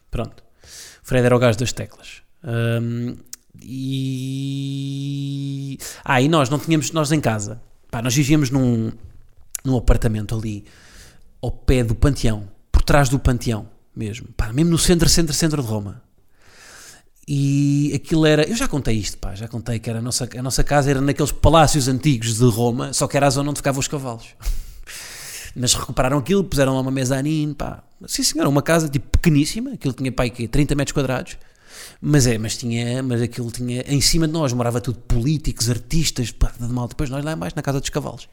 Pronto. 0.08 0.44
Fred 1.02 1.26
era 1.26 1.34
o 1.34 1.38
gajo 1.40 1.58
das 1.58 1.72
teclas. 1.72 2.22
Um, 2.44 3.16
e. 3.60 4.86
Ah, 6.04 6.22
e 6.22 6.28
nós 6.28 6.48
não 6.48 6.60
tínhamos. 6.60 6.92
Nós 6.92 7.10
em 7.10 7.20
casa. 7.20 7.60
Pá, 7.90 8.00
nós 8.00 8.14
vivíamos 8.14 8.50
num, 8.50 8.92
num 9.64 9.76
apartamento 9.76 10.36
ali 10.36 10.64
ao 11.42 11.50
pé 11.50 11.82
do 11.82 11.96
Panteão, 11.96 12.48
por 12.70 12.82
trás 12.82 13.08
do 13.08 13.18
Panteão 13.18 13.68
mesmo, 13.96 14.28
pá, 14.36 14.52
mesmo 14.52 14.70
no 14.70 14.78
centro, 14.78 15.08
centro, 15.08 15.34
centro 15.34 15.60
de 15.60 15.68
Roma. 15.68 16.05
E 17.28 17.92
aquilo 17.92 18.24
era, 18.24 18.48
eu 18.48 18.54
já 18.54 18.68
contei 18.68 18.94
isto, 18.96 19.18
pá, 19.18 19.34
já 19.34 19.48
contei 19.48 19.80
que 19.80 19.90
era 19.90 19.98
a 19.98 20.02
nossa, 20.02 20.28
a 20.38 20.42
nossa 20.42 20.62
casa 20.62 20.90
era 20.90 21.00
naqueles 21.00 21.32
palácios 21.32 21.88
antigos 21.88 22.38
de 22.38 22.44
Roma, 22.44 22.92
só 22.92 23.08
que 23.08 23.16
era 23.16 23.26
a 23.26 23.30
zona 23.30 23.50
onde 23.50 23.58
ficavam 23.58 23.80
os 23.80 23.88
cavalos. 23.88 24.26
Mas 25.56 25.74
recuperaram 25.74 26.18
aquilo, 26.18 26.44
puseram 26.44 26.74
lá 26.74 26.80
uma 26.80 26.90
mezanine, 26.90 27.52
pá. 27.52 27.82
Sim, 28.06 28.22
senhora, 28.22 28.48
uma 28.48 28.62
casa 28.62 28.88
tipo 28.88 29.08
pequeníssima, 29.08 29.72
aquilo 29.72 29.92
tinha 29.92 30.12
pai 30.12 30.30
que 30.30 30.46
30 30.46 30.74
metros 30.76 30.92
quadrados. 30.92 31.36
Mas 32.00 32.26
é, 32.26 32.38
mas 32.38 32.56
tinha, 32.56 33.02
mas 33.02 33.22
aquilo 33.22 33.50
tinha, 33.50 33.82
em 33.88 34.00
cima 34.00 34.26
de 34.26 34.32
nós 34.32 34.52
morava 34.52 34.80
tudo 34.80 34.98
políticos, 35.00 35.68
artistas, 35.68 36.30
pá, 36.30 36.52
de 36.60 36.72
mal. 36.72 36.86
Depois 36.86 37.10
nós 37.10 37.24
lá 37.24 37.32
embaixo, 37.32 37.56
na 37.56 37.62
casa 37.62 37.80
dos 37.80 37.88
cavalos. 37.88 38.28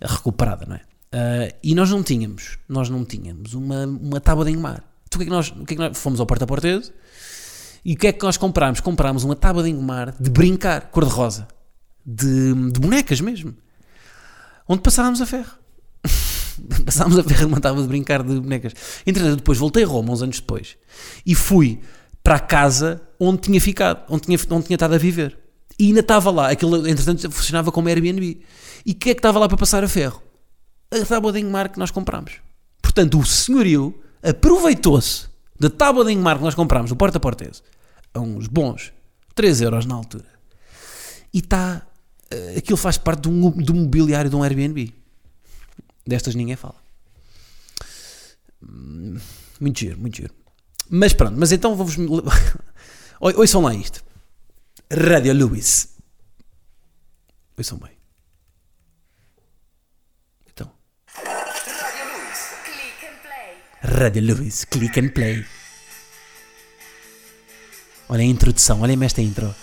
Recuperada, 0.00 0.66
não 0.66 0.76
é? 0.76 0.80
Uh, 1.12 1.54
e 1.62 1.74
nós 1.74 1.90
não 1.90 2.02
tínhamos, 2.02 2.58
nós 2.68 2.88
não 2.88 3.04
tínhamos 3.04 3.54
uma, 3.54 3.84
uma 3.84 4.20
tábua 4.20 4.44
de 4.44 4.52
engomar. 4.52 4.82
Então 5.06 5.16
o 5.16 5.18
que 5.18 5.22
é 5.22 5.26
que 5.26 5.30
nós, 5.30 5.48
o 5.50 5.64
que 5.64 5.74
é 5.74 5.76
que 5.76 5.82
nós 5.82 5.98
fomos 5.98 6.20
ao 6.20 6.26
porta-portese 6.26 6.92
e 7.84 7.94
o 7.94 7.96
que 7.96 8.06
é 8.06 8.12
que 8.12 8.24
nós 8.24 8.36
comprámos? 8.36 8.80
Comprámos 8.80 9.24
uma 9.24 9.36
tábua 9.36 9.62
de 9.62 9.70
engomar 9.70 10.14
de 10.18 10.30
brincar, 10.30 10.90
cor-de-rosa, 10.90 11.48
de, 12.04 12.54
de 12.70 12.80
bonecas 12.80 13.20
mesmo, 13.20 13.54
onde 14.68 14.82
passávamos 14.82 15.20
a 15.20 15.26
ferro. 15.26 15.52
Passámos 16.84 17.18
a 17.18 17.24
ferro 17.24 17.48
numa 17.48 17.60
tábua 17.60 17.82
de 17.82 17.88
brincar 17.88 18.22
de 18.22 18.38
bonecas. 18.38 18.74
Entretanto, 19.06 19.36
depois 19.36 19.58
voltei 19.58 19.84
a 19.84 19.86
Roma, 19.86 20.12
uns 20.12 20.22
anos 20.22 20.40
depois, 20.40 20.76
e 21.24 21.34
fui 21.34 21.80
para 22.22 22.36
a 22.36 22.40
casa 22.40 23.00
onde 23.18 23.42
tinha 23.42 23.60
ficado, 23.60 24.04
onde 24.10 24.22
tinha, 24.22 24.38
onde 24.50 24.66
tinha 24.66 24.76
estado 24.76 24.94
a 24.94 24.98
viver. 24.98 25.38
E 25.78 25.86
ainda 25.86 26.00
estava 26.00 26.30
lá, 26.30 26.50
aquilo, 26.50 26.86
entretanto, 26.86 27.30
funcionava 27.30 27.72
como 27.72 27.88
Airbnb. 27.88 28.42
E 28.84 28.92
o 28.92 28.94
que 28.94 29.10
é 29.10 29.14
que 29.14 29.18
estava 29.18 29.38
lá 29.38 29.48
para 29.48 29.56
passar 29.56 29.82
a 29.82 29.88
ferro? 29.88 30.22
A 30.92 31.04
tábua 31.06 31.32
de 31.32 31.40
engomar 31.40 31.70
que 31.70 31.78
nós 31.78 31.90
comprámos. 31.90 32.34
Portanto, 32.82 33.18
o 33.18 33.24
senhorio 33.24 33.98
aproveitou-se 34.22 35.29
da 35.60 35.70
tábua 35.70 36.04
de 36.04 36.10
engomar 36.12 36.38
que 36.38 36.42
nós 36.42 36.54
comprámos, 36.56 36.90
do 36.90 36.96
porta-portese, 36.96 37.62
a 38.14 38.18
uns 38.20 38.46
bons 38.48 38.92
3 39.34 39.60
euros 39.60 39.84
na 39.86 39.94
altura. 39.94 40.24
E 41.32 41.38
está. 41.38 41.86
eh, 42.30 42.54
Aquilo 42.58 42.76
faz 42.76 42.98
parte 42.98 43.20
do, 43.28 43.50
do 43.52 43.74
mobiliário 43.74 44.28
de 44.30 44.34
um 44.36 44.42
Airbnb. 44.42 44.92
Destas 46.06 46.34
ninguém 46.34 46.56
fala. 46.56 46.74
Hum, 48.62 49.18
Muito 49.60 49.78
giro, 49.78 49.98
muito 50.00 50.16
giro. 50.16 50.34
Mas 50.88 51.12
pronto, 51.12 51.36
mas 51.38 51.52
então 51.52 51.76
vamos. 51.76 51.96
Ouçam 53.20 53.62
lá 53.62 53.74
isto. 53.74 54.02
Rádio 54.90 55.32
Lewis. 55.34 55.96
Ouçam 57.56 57.78
bem. 57.78 57.92
Então. 60.52 60.72
Click 62.64 63.06
and 63.06 63.18
Rádio 64.00 64.22
Lewis, 64.22 64.64
click 64.64 64.98
and 64.98 65.10
play. 65.10 65.44
Olha 68.08 68.22
a 68.22 68.24
introdução, 68.24 68.80
olhem-me 68.80 69.04
esta 69.04 69.20
intro. 69.20 69.54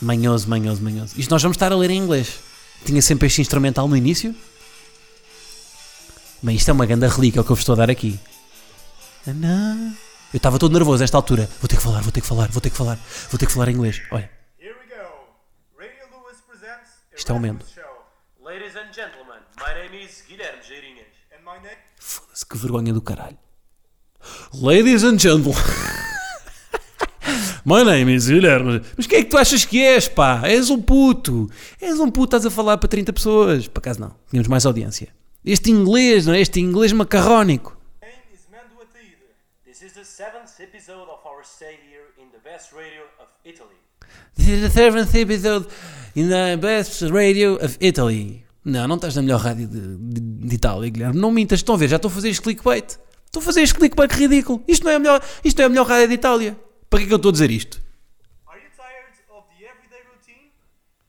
Manhoso, 0.00 0.48
manhoso, 0.48 0.82
manhoso. 0.82 1.14
Isto 1.20 1.30
nós 1.30 1.42
vamos 1.42 1.56
estar 1.56 1.70
a 1.70 1.76
ler 1.76 1.90
em 1.90 1.98
inglês. 1.98 2.40
Tinha 2.86 3.02
sempre 3.02 3.26
este 3.26 3.42
instrumental 3.42 3.86
no 3.86 3.94
início. 3.94 4.34
Bem, 6.42 6.56
isto 6.56 6.70
é 6.70 6.72
uma 6.72 6.86
grande 6.86 7.06
relíquia 7.06 7.42
o 7.42 7.44
que 7.44 7.50
eu 7.50 7.54
vos 7.54 7.60
estou 7.60 7.74
a 7.74 7.76
dar 7.76 7.90
aqui. 7.90 8.18
Eu 9.26 10.36
estava 10.38 10.58
todo 10.58 10.72
nervoso 10.72 11.02
a 11.02 11.04
esta 11.04 11.18
altura. 11.18 11.50
Vou 11.60 11.68
ter 11.68 11.76
que 11.76 11.82
falar, 11.82 12.00
vou 12.00 12.10
ter 12.10 12.22
que 12.22 12.26
falar, 12.26 12.48
vou 12.48 12.62
ter 12.62 12.70
que 12.70 12.76
falar, 12.78 12.98
vou 13.30 13.38
ter 13.38 13.44
que 13.44 13.52
falar 13.52 13.68
em 13.68 13.74
inglês. 13.74 14.00
Olha. 14.10 14.30
Radio 14.58 14.74
Isto 17.14 17.32
é 17.32 17.34
o 17.34 17.36
Rasmus 17.36 17.50
momento. 17.52 17.66
show. 17.68 17.90
Ladies 18.42 18.74
and 18.74 18.92
gentlemen, 18.92 19.29
my 19.90 19.96
name 19.96 20.06
is 20.06 20.22
Guilherme 20.28 20.62
Geirinhas. 20.62 21.06
And 21.32 21.44
my 21.44 21.58
name 21.60 21.76
foda-se 21.98 22.46
que 22.46 22.56
vergonha 22.56 22.92
do 22.92 23.02
caralho. 23.02 23.38
Ladies 24.54 25.02
and 25.02 25.18
gentlemen. 25.18 25.54
My 27.64 27.84
name 27.84 28.14
is 28.14 28.28
Guilherme. 28.28 28.82
Mas 28.96 29.06
quem 29.06 29.18
é 29.18 29.22
que 29.22 29.30
tu 29.30 29.36
achas 29.36 29.64
que 29.66 29.82
és, 29.82 30.08
pá? 30.08 30.42
És 30.44 30.70
um 30.70 30.80
puto. 30.80 31.50
És 31.80 32.00
um 32.00 32.10
puto, 32.10 32.36
estás 32.36 32.46
a 32.46 32.50
falar 32.50 32.78
para 32.78 32.88
30 32.88 33.12
pessoas. 33.12 33.68
Por 33.68 33.80
acaso 33.80 34.00
não, 34.00 34.14
tínhamos 34.30 34.48
mais 34.48 34.64
audiência. 34.64 35.08
Este 35.44 35.70
inglês, 35.70 36.26
não 36.26 36.34
é? 36.34 36.40
Este 36.40 36.58
inglês 36.60 36.92
macarrónico. 36.92 37.76
is 38.32 38.46
Mando 38.50 38.80
Ataída. 38.82 39.26
This 39.64 39.82
is 39.82 39.92
the 39.92 40.04
seventh 40.04 40.58
episode 40.58 41.10
of 41.10 41.20
our 41.26 41.44
stay 41.44 41.78
here 41.90 42.08
in 42.18 42.30
the 42.30 42.40
best 42.42 42.72
radio 42.72 43.02
of 43.18 43.28
Italy. 43.44 43.76
This 44.36 44.48
is 44.48 44.60
the 44.62 44.70
seventh 44.70 45.14
episode 45.14 45.66
in 46.16 46.28
the 46.28 46.56
best 46.56 47.02
radio 47.02 47.56
of 47.56 47.76
Italy. 47.80 48.49
Não, 48.64 48.86
não 48.86 48.96
estás 48.96 49.16
na 49.16 49.22
melhor 49.22 49.40
rádio 49.40 49.66
de, 49.66 49.96
de, 49.96 50.20
de 50.20 50.54
Itália, 50.54 50.90
Guilherme. 50.90 51.18
Não 51.18 51.30
mintas, 51.30 51.60
estão 51.60 51.74
a 51.74 51.78
ver, 51.78 51.88
já 51.88 51.96
estou 51.96 52.10
a 52.10 52.14
fazer 52.14 52.28
este 52.28 52.42
clickbait. 52.42 52.98
Estou 53.24 53.40
a 53.40 53.44
fazer 53.44 53.62
este 53.62 53.74
clickbait 53.74 54.12
ridículo. 54.12 54.62
Isto 54.68 54.84
não 54.84 54.92
é 54.92 54.96
a 54.96 54.98
melhor, 54.98 55.24
isto 55.44 55.56
não 55.58 55.62
é 55.62 55.66
a 55.66 55.68
melhor 55.68 55.86
rádio 55.86 56.08
de 56.08 56.14
Itália. 56.14 56.60
Para 56.90 56.98
que 56.98 57.04
é 57.04 57.08
que 57.08 57.14
eu 57.14 57.16
estou 57.16 57.30
a 57.30 57.32
dizer 57.32 57.50
isto? 57.50 57.80
Are 58.46 58.60
you 58.60 58.68
tired 58.76 59.14
of 59.30 59.46
the 59.56 59.64
everyday 59.64 60.02
routine? 60.12 60.50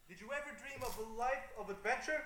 Did 0.08 0.22
you 0.22 0.27
ever 0.31 0.55
dream 0.62 0.79
of 0.81 0.96
a 0.98 1.08
life 1.17 1.43
of 1.60 1.70
adventure? 1.72 2.22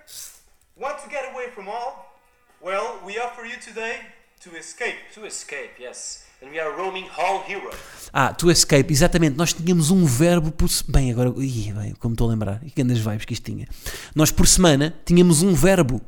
Want 0.77 1.01
to 1.03 1.09
get 1.09 1.31
away 1.33 1.49
from 1.49 1.69
all? 1.69 2.19
Well, 2.61 2.99
we 3.05 3.17
offer 3.17 3.45
you 3.45 3.57
today 3.59 4.01
to 4.41 4.55
escape. 4.57 4.97
To 5.15 5.25
escape, 5.25 5.79
yes. 5.79 6.24
And 6.41 6.49
we 6.51 6.59
are 6.59 6.71
roaming 6.75 7.07
Hall 7.09 7.43
Hero. 7.47 7.69
Ah, 8.13 8.33
to 8.33 8.49
escape, 8.49 8.91
exatamente. 8.91 9.35
Nós 9.35 9.53
tínhamos 9.53 9.91
um 9.91 10.05
verbo 10.05 10.51
por. 10.51 10.69
Bem, 10.87 11.11
agora. 11.11 11.33
Ih, 11.37 11.73
bem, 11.73 11.93
como 11.99 12.13
estou 12.13 12.27
a 12.27 12.31
lembrar. 12.31 12.61
E 12.63 12.69
que 12.69 12.81
grandes 12.81 12.99
vibes 13.03 13.25
que 13.25 13.33
isto 13.33 13.43
tinha. 13.43 13.67
Nós 14.13 14.31
por 14.31 14.47
semana 14.47 14.93
tínhamos 15.05 15.41
um 15.41 15.53
verbo. 15.53 16.01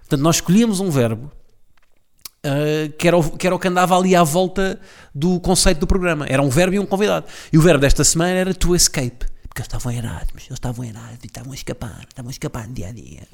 Portanto, 0.00 0.20
nós 0.22 0.36
escolhíamos 0.36 0.80
um 0.80 0.90
verbo. 0.90 1.30
ah, 2.44 2.92
que, 2.98 3.08
era 3.08 3.16
o, 3.16 3.36
que 3.36 3.46
era 3.46 3.54
o 3.56 3.58
que 3.58 3.68
andava 3.68 3.96
ali 3.96 4.14
à 4.14 4.22
volta 4.22 4.80
do 5.14 5.40
conceito 5.40 5.78
do 5.78 5.86
programa. 5.86 6.26
Era 6.28 6.42
um 6.42 6.48
verbo 6.50 6.74
e 6.74 6.78
um 6.78 6.86
convidado. 6.86 7.26
E 7.52 7.58
o 7.58 7.62
verbo 7.62 7.80
desta 7.80 8.04
semana 8.04 8.32
era 8.32 8.54
to 8.54 8.74
escape. 8.76 9.26
Porque 9.48 9.62
eles 9.62 9.66
estavam 9.66 9.90
Erasmus, 9.92 10.44
eles 10.44 10.52
estavam 10.52 10.84
Erasmus 10.84 11.18
e 11.24 11.26
estavam 11.26 11.50
a 11.50 11.54
escapar, 11.56 12.06
estavam 12.08 12.28
a 12.28 12.30
escapar 12.30 12.68
no 12.68 12.74
dia 12.74 12.88
a 12.88 12.92
dia. 12.92 13.26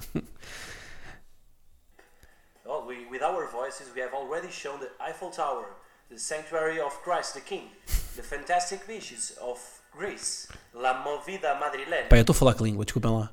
Well, 2.65 2.87
we, 2.87 3.07
with 3.11 3.23
our 3.23 3.47
voices, 3.53 3.93
we 3.95 4.01
have 4.01 4.15
already 4.15 4.51
shown 4.51 4.81
the 4.81 4.89
Eiffel 4.99 5.31
Tower, 5.31 5.67
the 6.11 6.19
sanctuary 6.19 6.81
of 6.81 6.95
Christ 7.03 7.35
the 7.35 7.41
King, 7.41 7.69
the 8.17 8.23
fantastic 8.23 8.87
beaches 8.87 9.37
of 9.41 9.59
Greece, 9.97 10.49
La 10.75 11.03
Movida 11.05 11.55
Madrileña, 11.59 12.09
Pá, 12.09 12.17
eu 12.17 12.21
estou 12.21 12.33
a 12.33 12.37
falar 12.37 12.55
que 12.55 12.63
língua, 12.63 12.85
desculpem 12.85 13.11
lá. 13.11 13.31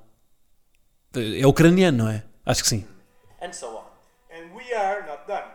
É 1.16 1.46
ucraniano, 1.46 2.06
não 2.06 2.10
é? 2.10 2.24
Acho 2.46 2.64
que 2.64 2.70
sim. 2.70 2.88
and 3.44 3.54
so 3.54 3.68
on. 3.78 3.84
And 4.36 4.54
we 4.56 4.74
are 4.74 5.06
not 5.06 5.28
done. 5.28 5.50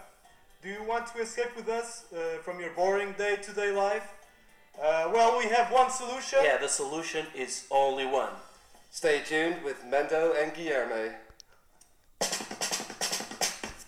Do 0.63 0.69
you 0.69 0.83
want 0.85 1.07
to 1.15 1.21
escape 1.23 1.57
with 1.57 1.69
us 1.69 2.05
uh, 2.13 2.41
from 2.43 2.61
your 2.61 2.71
boring 2.75 3.15
day 3.17 3.37
to 3.37 3.53
day 3.53 3.73
life? 3.73 4.13
Uh, 4.81 5.11
well, 5.13 5.39
we 5.39 5.47
have 5.47 5.73
one 5.73 5.91
solution. 5.91 6.39
Yeah, 6.45 6.59
the 6.59 6.69
solution 6.69 7.27
is 7.35 7.67
only 7.71 8.05
one. 8.07 8.31
Stay 8.91 9.23
tuned 9.27 9.65
with 9.65 9.83
Mendo 9.91 10.35
and 10.41 10.53
Guilherme. 10.53 11.15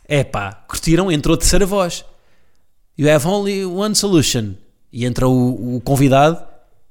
É 0.09 0.25
pá, 0.25 0.65
curtiram? 0.67 1.11
Entrou 1.11 1.35
a 1.35 1.39
terceira 1.39 1.67
voz. 1.67 2.05
You 2.97 3.11
have 3.11 3.27
only 3.27 3.65
one 3.65 3.95
solution. 3.95 4.55
E 4.93 5.05
entra 5.05 5.29
o, 5.29 5.77
o 5.77 5.81
convidado, 5.81 6.43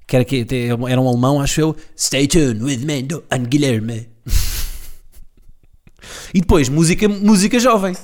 que 0.07 0.15
era, 0.15 0.25
que 0.25 0.45
era 0.89 1.01
um 1.01 1.07
alemão, 1.07 1.41
acho 1.41 1.61
eu. 1.61 1.75
Stay 1.97 2.27
tuned 2.27 2.63
with 2.63 2.79
Mendo 2.79 3.23
and 3.29 3.43
Guilherme. 3.43 4.09
e 6.33 6.39
depois, 6.39 6.69
música, 6.69 7.07
música 7.07 7.59
jovem. 7.59 7.95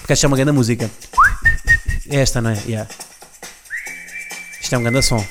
Porque 0.00 0.12
esta 0.12 0.26
é 0.26 0.28
uma 0.28 0.36
grande 0.36 0.52
música. 0.52 0.90
É 2.08 2.16
esta, 2.16 2.42
não 2.42 2.50
é? 2.50 2.62
Yeah. 2.66 2.90
Isto 4.60 4.74
é 4.74 4.78
um 4.78 4.82
grande 4.82 5.02
som. 5.02 5.24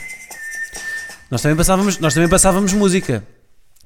Nós 1.29 1.41
também 1.41 1.55
passávamos, 1.55 1.99
nós 1.99 2.13
também 2.13 2.29
passávamos 2.29 2.73
música. 2.73 3.23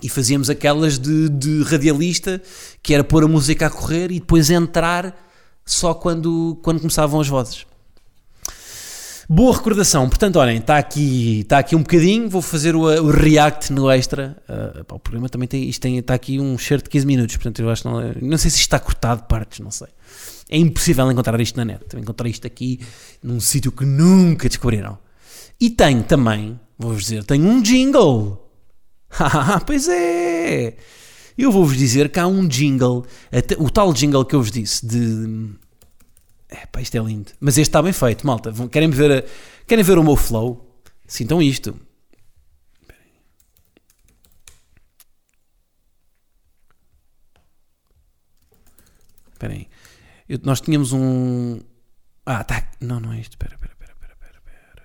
E 0.02 0.10
fazíamos 0.10 0.50
aquelas 0.50 1.00
de, 1.00 1.30
de 1.30 1.64
radialista, 1.64 2.42
que 2.82 2.94
era 2.94 3.04
pôr 3.04 3.24
a 3.24 3.28
música 3.28 3.68
a 3.68 3.70
correr 3.70 4.12
e 4.12 4.20
depois 4.20 4.50
entrar 4.50 5.23
só 5.66 5.94
quando, 5.94 6.60
quando 6.62 6.80
começavam 6.80 7.20
as 7.20 7.28
vozes. 7.28 7.66
Boa 9.30 9.56
recordação. 9.56 10.10
Portanto, 10.10 10.36
olhem, 10.36 10.58
está 10.58 10.78
aqui, 10.78 11.40
está 11.42 11.60
aqui 11.60 11.76
um 11.76 11.80
bocadinho. 11.80 12.30
Vou 12.30 12.42
fazer 12.42 12.76
o, 12.76 12.82
o 12.82 13.10
react 13.10 13.72
no 13.72 13.90
extra. 13.90 14.36
Ah, 14.48 14.84
pá, 14.84 14.96
o 14.96 15.00
programa 15.00 15.30
também 15.30 15.48
tem, 15.48 15.64
isto 15.68 15.82
tem, 15.82 15.98
está 15.98 16.14
aqui 16.14 16.40
um 16.40 16.58
cheiro 16.58 16.84
de 16.84 16.90
15 16.90 17.06
minutos. 17.06 17.36
Portanto, 17.38 17.62
eu 17.62 17.70
acho 17.70 17.88
não, 17.88 18.02
não 18.22 18.38
sei 18.38 18.52
se 18.52 18.58
isto 18.58 18.68
está 18.68 18.80
cortado 18.80 19.24
partes, 19.24 19.60
não 19.60 19.72
sei. 19.72 19.88
É 20.50 20.58
impossível 20.58 21.10
encontrar 21.10 21.40
isto 21.40 21.56
na 21.56 21.66
net. 21.66 21.84
Encontrar 21.98 22.28
isto 22.28 22.46
aqui 22.46 22.82
num 23.24 23.40
sítio 23.40 23.72
que 23.72 23.86
nunca 23.86 24.50
descobrirão. 24.50 24.98
E 25.60 25.70
tenho 25.70 26.04
também, 26.04 26.60
vou-vos 26.78 27.04
dizer, 27.04 27.24
tenho 27.24 27.46
um 27.48 27.62
jingle. 27.62 28.40
Ah, 29.16 29.62
pois 29.64 29.88
é! 29.88 30.76
Eu 31.38 31.52
vou-vos 31.52 31.78
dizer 31.78 32.10
que 32.12 32.20
há 32.20 32.28
um 32.28 32.48
jingle, 32.48 33.06
o 33.58 33.70
tal 33.70 33.92
jingle 33.94 34.24
que 34.26 34.36
eu 34.36 34.42
vos 34.42 34.52
disse 34.52 34.86
de. 34.86 35.54
É 36.50 36.66
pá, 36.68 36.82
isto 36.82 36.96
é 36.96 37.00
lindo. 37.02 37.32
Mas 37.40 37.58
este 37.58 37.70
está 37.70 37.82
bem 37.82 37.94
feito, 37.94 38.26
malta. 38.28 38.54
Querem 38.70 38.90
ver, 38.90 39.12
a- 39.24 39.64
querem 39.68 39.84
ver 39.84 39.98
o 39.98 40.04
meu 40.04 40.16
flow? 40.16 40.80
Sintam 41.08 41.42
isto. 41.42 41.76
Espera 49.34 49.54
aí. 49.54 49.68
Eu- 50.28 50.40
nós 50.44 50.62
tínhamos 50.62 50.94
um. 50.94 51.60
Ah, 52.26 52.44
tá. 52.44 52.72
Não, 52.80 53.00
não 53.00 53.12
é 53.14 53.20
isto. 53.20 53.34
Espera, 53.34 53.56
espera, 53.56 53.74
espera, 53.74 53.94
espera, 53.94 54.14
espera, 54.38 54.84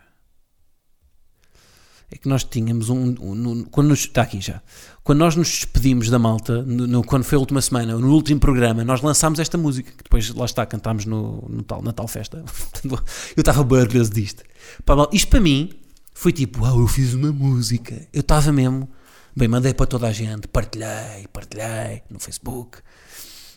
é 2.11 2.17
que 2.17 2.29
nós 2.29 2.45
tínhamos 2.45 2.89
um. 2.89 3.15
um- 3.21 3.35
no- 3.35 3.67
quando 3.71 3.89
nos, 3.89 4.01
está 4.01 4.23
aqui 4.23 4.41
já. 4.41 4.63
Quando 5.09 5.21
nós 5.21 5.35
nos 5.35 5.49
despedimos 5.49 6.11
da 6.11 6.19
malta, 6.19 6.61
no, 6.61 6.87
no- 6.87 7.03
quando 7.03 7.25
foi 7.25 7.37
a 7.37 7.39
última 7.39 7.63
semana, 7.63 7.97
no 7.97 8.13
último 8.13 8.39
programa, 8.39 8.85
nós 8.85 9.01
lançámos 9.01 9.39
esta 9.39 9.57
música, 9.57 9.91
que 9.91 10.03
depois 10.05 10.29
lá 10.35 10.45
está, 10.45 10.67
cantámos 10.67 11.07
no, 11.07 11.47
no 11.49 11.63
tal, 11.63 11.81
na 11.81 11.95
tal 11.95 12.07
festa. 12.07 12.45
Eu 12.85 13.41
estava 13.41 13.61
orgulhoso 13.61 14.13
disto. 14.13 14.43
Pá, 14.85 15.09
isto 15.11 15.29
para 15.29 15.41
mim 15.41 15.71
foi 16.13 16.31
tipo, 16.31 16.61
uau, 16.61 16.81
eu 16.81 16.87
fiz 16.87 17.15
uma 17.15 17.33
música. 17.33 18.07
Eu 18.13 18.21
estava 18.21 18.53
mesmo, 18.53 18.87
bem, 19.35 19.49
mandei 19.49 19.73
para 19.73 19.87
toda 19.87 20.07
a 20.09 20.13
gente, 20.13 20.47
partilhei, 20.47 21.27
partilhei 21.33 22.03
no 22.11 22.21
Facebook. 22.21 22.81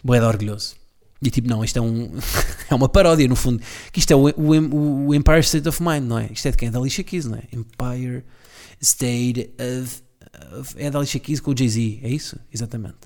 Boé 0.01 0.21
de 0.21 0.25
orgulhoso. 0.27 0.75
E 1.21 1.29
tipo, 1.29 1.49
não, 1.49 1.65
isto 1.65 1.75
é, 1.75 1.81
um, 1.81 2.17
é 2.71 2.73
uma 2.73 2.87
paródia, 2.87 3.27
no 3.27 3.35
fundo. 3.35 3.61
Que 3.91 3.99
isto 3.99 4.11
é 4.11 4.15
o, 4.15 4.29
o, 4.29 5.07
o 5.07 5.13
Empire 5.13 5.41
State 5.41 5.67
of 5.67 5.83
Mind, 5.83 6.03
não 6.03 6.17
é? 6.17 6.29
Isto 6.31 6.47
é 6.47 6.51
de 6.51 6.55
quem? 6.57 6.69
É 6.69 6.71
da 6.71 6.79
Alicia 6.79 7.03
Keys, 7.03 7.25
não 7.25 7.37
é? 7.37 7.43
Empire 7.51 8.23
State 8.79 9.53
of. 9.59 10.01
É 10.75 10.89
da 10.89 10.99
Alicia 10.99 11.19
Keys 11.19 11.39
com 11.39 11.51
o 11.51 11.57
Jay-Z, 11.57 11.99
é 12.03 12.09
isso? 12.09 12.39
Exatamente. 12.53 12.97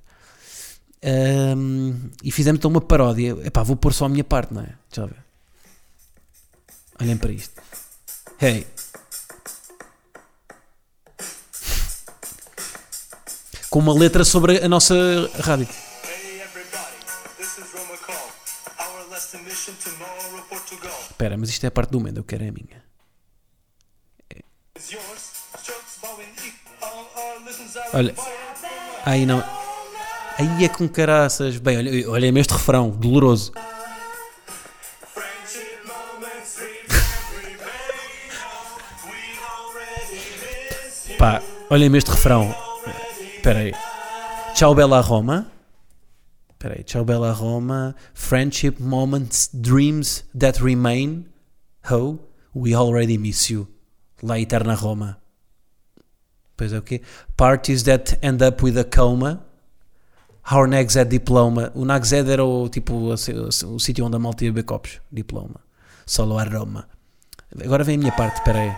Ahm, 1.03 2.10
e 2.24 2.32
fizemos 2.32 2.60
então 2.60 2.72
uma 2.72 2.82
paródia. 2.82 3.38
Epá, 3.44 3.63
vou 3.63 3.75
pôr 3.75 3.94
só 3.94 4.05
a 4.05 4.10
minha 4.10 4.24
parte, 4.24 4.53
não 4.53 4.62
é? 4.62 4.75
Deixa 4.89 5.01
eu 5.01 5.08
ver. 5.08 5.24
Olhem 7.00 7.17
para 7.17 7.32
isto. 7.32 7.62
Hey. 8.41 8.65
Com 13.70 13.79
uma 13.79 13.94
letra 13.94 14.24
sobre 14.24 14.63
a 14.63 14.70
nossa 14.70 14.96
rádio. 15.41 15.67
Hey. 16.05 16.25
Espera, 21.10 21.38
mas 21.38 21.50
isto 21.50 21.63
é 21.63 21.67
a 21.67 21.72
parte 21.72 21.91
do 21.91 22.00
momento, 22.00 22.17
eu 22.17 22.24
quero 22.24 22.44
é 22.44 22.50
a 22.50 22.51
minha. 22.51 22.84
Is 24.77 24.91
Olha. 27.96 28.14
Aí 29.06 29.25
não. 29.25 29.42
Aí 30.38 30.66
é 30.66 30.70
com 30.70 30.86
caraças. 30.86 31.58
Bem, 31.58 31.78
olha, 31.78 32.10
olhem 32.10 32.38
este 32.38 32.52
refrão, 32.52 32.90
doloroso. 32.90 33.54
Pá, 41.18 41.42
olhem 41.70 41.96
este 41.96 42.12
refrão. 42.12 42.54
Espera 43.38 43.60
aí. 43.60 43.72
Tchau, 44.54 44.75
Bela 44.75 45.00
Roma. 45.00 45.50
Espera 46.52 46.75
aí. 46.78 46.84
Tchau, 46.84 47.06
Bela 47.06 47.32
Roma. 47.32 47.96
Friendship 48.14 48.75
moments, 48.80 49.50
dreams 49.54 50.25
that 50.38 50.62
remain. 50.62 51.28
Ho, 51.90 52.20
we 52.54 52.75
already 52.75 53.18
miss 53.18 53.50
you. 53.50 53.70
La 54.22 54.38
Eterna 54.38 54.75
Roma. 54.75 55.25
Pois 56.58 56.72
é 56.72 56.78
o 56.78 56.82
quê? 56.82 57.02
Parties 57.36 57.84
that 57.84 58.18
end 58.22 58.44
up 58.44 58.64
with 58.64 58.78
a 58.78 58.84
coma. 58.84 59.46
Our 60.52 60.68
Nags 60.68 60.96
at 60.96 61.10
Diploma. 61.10 61.72
O 61.74 61.86
Nags 61.86 62.12
Ed 62.12 62.30
era 62.30 62.46
o, 62.46 62.70
tipo, 62.70 62.94
o, 62.94 63.80
sítio 63.80 64.06
onde 64.06 64.16
a 64.16 64.20
malta 64.20 64.46
ia 64.46 64.52
beber 64.52 64.64
copos. 64.64 65.02
Diploma. 65.12 65.60
Solo 66.06 66.38
a 66.38 66.44
Roma. 66.44 66.88
Agora 67.64 67.84
vem 67.84 67.96
a 67.96 68.00
minha 68.00 68.12
parte, 68.12 68.36
espera 68.36 68.60
aí. 68.60 68.76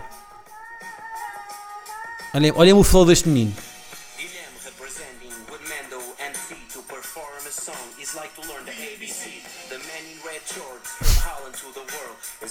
Olhem, 2.34 2.52
olhem 2.54 2.72
o 2.72 2.82
flow 2.82 3.04
deste 3.04 3.28
menino. 3.28 3.52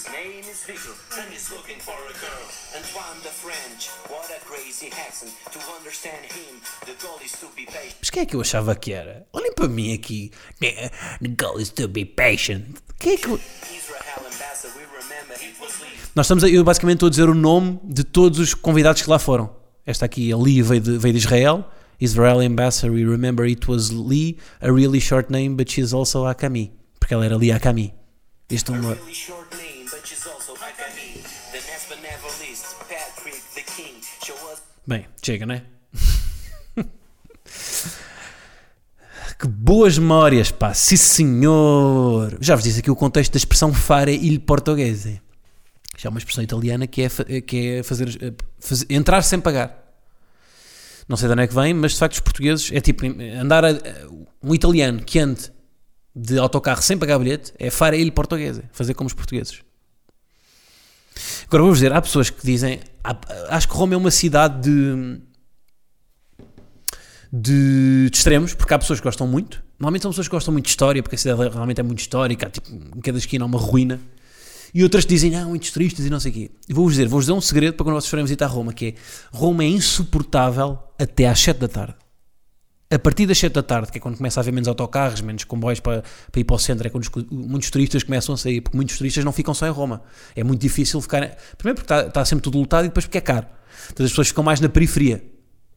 His 0.08 0.14
name 0.14 0.46
is 0.50 0.64
Victor 0.66 0.96
and 1.20 1.28
he's 1.34 1.52
looking 1.52 1.80
for 1.80 1.92
a 1.92 2.14
girl. 2.14 2.48
Antoine 2.74 3.20
the 3.24 3.30
French, 3.30 3.90
what 4.08 4.30
a 4.32 4.40
crazy 4.46 4.88
accent. 5.06 5.34
To 5.52 5.60
understand 5.76 6.24
him, 6.32 6.62
the 6.86 6.96
goal 7.06 7.20
is 7.24 7.34
to 7.34 7.48
be 7.58 7.66
patient. 7.66 7.98
Mas 8.00 8.10
quem 8.10 8.24
é 8.24 8.26
que 8.26 8.36
eu 8.36 8.41
achava 8.41 8.74
que 8.76 8.93
era? 8.93 9.28
Olhem 9.34 9.54
para 9.54 9.67
mim 9.67 9.93
aqui. 9.93 10.32
The 10.62 11.28
goal 11.38 11.60
is 11.60 11.72
to 11.72 11.89
be 11.89 12.06
patient. 12.06 12.78
Quem 12.98 13.13
é 13.13 13.17
que 13.17 13.28
eu... 13.28 13.36
Israel 13.36 14.24
ambassador, 14.26 14.78
we 14.78 14.86
remember 14.98 15.34
it 15.34 15.60
was 15.60 15.78
Lee. 15.82 16.00
Nós 16.15 16.26
estamos 16.26 16.43
a, 16.46 16.50
eu 16.50 16.63
basicamente 16.63 16.98
estou 16.98 17.08
a 17.08 17.10
dizer 17.10 17.30
o 17.30 17.36
nome 17.36 17.78
de 17.84 18.06
todos 18.06 18.39
os 18.39 18.54
convidados 18.54 19.02
que 19.02 19.10
lá 19.10 19.20
foram. 19.20 19.54
Esta 19.86 20.06
aqui, 20.06 20.32
a 20.32 20.38
Lee, 20.38 20.62
veio 20.62 20.80
de, 20.80 20.98
veio 20.98 21.13
de 21.13 21.20
Israel. 21.20 21.65
Israel 22.00 22.39
Ambassador, 22.39 22.96
we 22.96 23.04
remember 23.04 23.46
it 23.46 23.70
was 23.70 23.89
Lee, 23.89 24.38
a 24.62 24.72
really 24.72 25.02
short 25.02 25.30
name, 25.30 25.56
but 25.58 25.70
she's 25.70 25.91
also 25.93 26.26
Akami. 26.26 26.72
Porque 26.98 27.13
ela 27.13 27.26
era 27.26 27.36
Lee 27.36 27.52
Akami. 27.52 27.93
Este 28.50 28.72
é 28.72 28.74
uma... 28.74 28.98
Bem, 34.88 35.06
chega, 35.21 35.45
não 35.45 35.56
é? 35.56 35.63
que 39.39 39.47
boas 39.47 39.97
memórias, 39.97 40.50
pá, 40.50 40.73
sim 40.73 40.95
senhor! 40.95 42.38
Já 42.41 42.56
vos 42.56 42.63
disse 42.63 42.80
aqui 42.80 42.89
o 42.89 42.95
contexto 42.95 43.34
da 43.34 43.38
expressão 43.38 43.73
fare 43.73 44.13
il 44.13 44.39
portoghese. 44.39 45.21
Já 45.97 46.08
é 46.08 46.10
uma 46.10 46.19
expressão 46.19 46.43
italiana 46.43 46.88
que 46.88 47.04
é, 47.04 47.41
que 47.41 47.67
é 47.67 47.84
fazer, 47.84 48.17
eh, 48.21 48.34
faz- 48.60 48.86
entrar 48.89 49.21
sem 49.23 49.39
pagar. 49.39 49.84
Não 51.08 51.17
sei 51.17 51.28
de 51.28 51.34
onde 51.34 51.43
é 51.43 51.47
que 51.47 51.56
vem, 51.56 51.73
mas 51.73 51.93
de 51.93 52.00
facto 52.00 52.13
os 52.15 52.19
portugueses 52.19 52.71
é 52.71 52.80
tipo 52.82 53.04
andar 53.39 53.65
a, 53.65 53.69
um 54.43 54.54
italiano 54.54 55.04
que 55.04 55.19
ande 55.19 55.52
de 56.15 56.38
autocarro 56.38 56.82
sem 56.82 56.97
pagar 56.97 57.19
bilhete 57.19 57.54
é 57.60 57.69
fare 57.69 57.97
il 57.97 58.12
portoghese, 58.12 58.63
fazer 58.71 58.93
como 58.93 59.08
os 59.08 59.13
portugueses. 59.13 59.62
Agora 61.47 61.63
vou-vos 61.63 61.80
dizer, 61.80 61.93
há 61.93 62.01
pessoas 62.01 62.30
que 62.30 62.45
dizem, 62.45 62.80
há- 63.03 63.17
acho 63.49 63.67
que 63.67 63.73
Roma 63.73 63.93
é 63.93 63.97
uma 63.97 64.12
cidade 64.12 64.62
de, 64.62 65.19
de, 67.32 68.10
de 68.10 68.17
extremos, 68.17 68.53
porque 68.53 68.73
há 68.73 68.80
pessoas 68.80 68.99
que 68.99 69.03
gostam 69.06 69.27
muito. 69.27 69.63
Normalmente 69.80 70.01
são 70.03 70.12
pessoas 70.12 70.27
que 70.27 70.32
gostam 70.36 70.51
muito 70.51 70.65
de 70.65 70.69
história, 70.71 71.03
porque 71.03 71.15
a 71.15 71.19
cidade 71.19 71.49
realmente 71.49 71.80
é 71.80 71.84
muito 71.84 71.99
histórica, 71.99 72.47
há, 72.47 72.49
tipo, 72.49 72.69
em 72.71 73.01
cada 73.01 73.17
esquina 73.17 73.45
há 73.45 73.47
uma 73.47 73.60
ruína. 73.60 73.99
E 74.73 74.84
outras 74.84 75.06
que 75.06 75.13
dizem, 75.13 75.32
não, 75.32 75.49
muitos 75.49 75.71
turistas 75.71 76.06
e 76.06 76.10
não 76.10 76.19
sei 76.19 76.32
o 76.32 76.34
quê. 76.34 76.51
E 76.67 76.73
vou-vos 76.73 76.93
dizer, 76.93 77.08
vou-vos 77.08 77.25
dar 77.27 77.34
um 77.34 77.41
segredo 77.41 77.73
para 77.75 77.84
quando 77.86 77.95
vocês 77.95 78.10
forem 78.10 78.25
visitar 78.25 78.47
Roma, 78.47 78.73
que 78.73 78.88
é, 78.88 78.93
Roma 79.32 79.63
é 79.63 79.67
insuportável 79.67 80.77
até 80.99 81.27
às 81.27 81.39
7 81.39 81.58
da 81.58 81.67
tarde. 81.67 81.95
A 82.89 82.97
partir 82.97 83.26
das 83.26 83.38
7 83.38 83.52
da 83.54 83.62
tarde, 83.63 83.91
que 83.91 83.97
é 83.97 84.02
quando 84.02 84.15
começa 84.15 84.39
a 84.39 84.41
haver 84.41 84.54
menos 84.54 84.67
autocarros, 84.67 85.19
menos 85.19 85.43
comboios 85.43 85.80
para, 85.82 86.04
para 86.32 86.39
ir 86.39 86.45
para 86.45 86.56
o 86.56 86.60
centro, 86.60 86.88
é 86.88 86.89
quando 86.89 87.04
os- 87.04 87.26
muitos 87.30 87.69
turistas 87.69 88.02
começam 88.04 88.34
a 88.34 88.38
sair, 88.38 88.62
porque 88.62 88.78
muitos 88.78 88.97
turistas 88.97 89.26
não 89.26 89.34
ficam 89.34 89.54
só 89.54 89.67
em 89.67 89.71
Roma. 89.71 90.02
É 90.36 90.43
muito 90.43 90.62
difícil 90.62 91.02
ficar. 91.02 91.36
Primeiro 91.58 91.82
porque 91.82 91.93
está, 91.93 92.08
está 92.08 92.23
sempre 92.23 92.43
tudo 92.43 92.58
lotado 92.60 92.86
e 92.86 92.88
depois 92.88 93.06
porque 93.06 93.17
é 93.17 93.21
caro. 93.21 93.45
Então 93.91 94.06
as 94.06 94.12
pessoas 94.12 94.30
ficam 94.30 94.43
mais 94.43 94.62
na 94.62 94.69
periferia. 94.69 95.21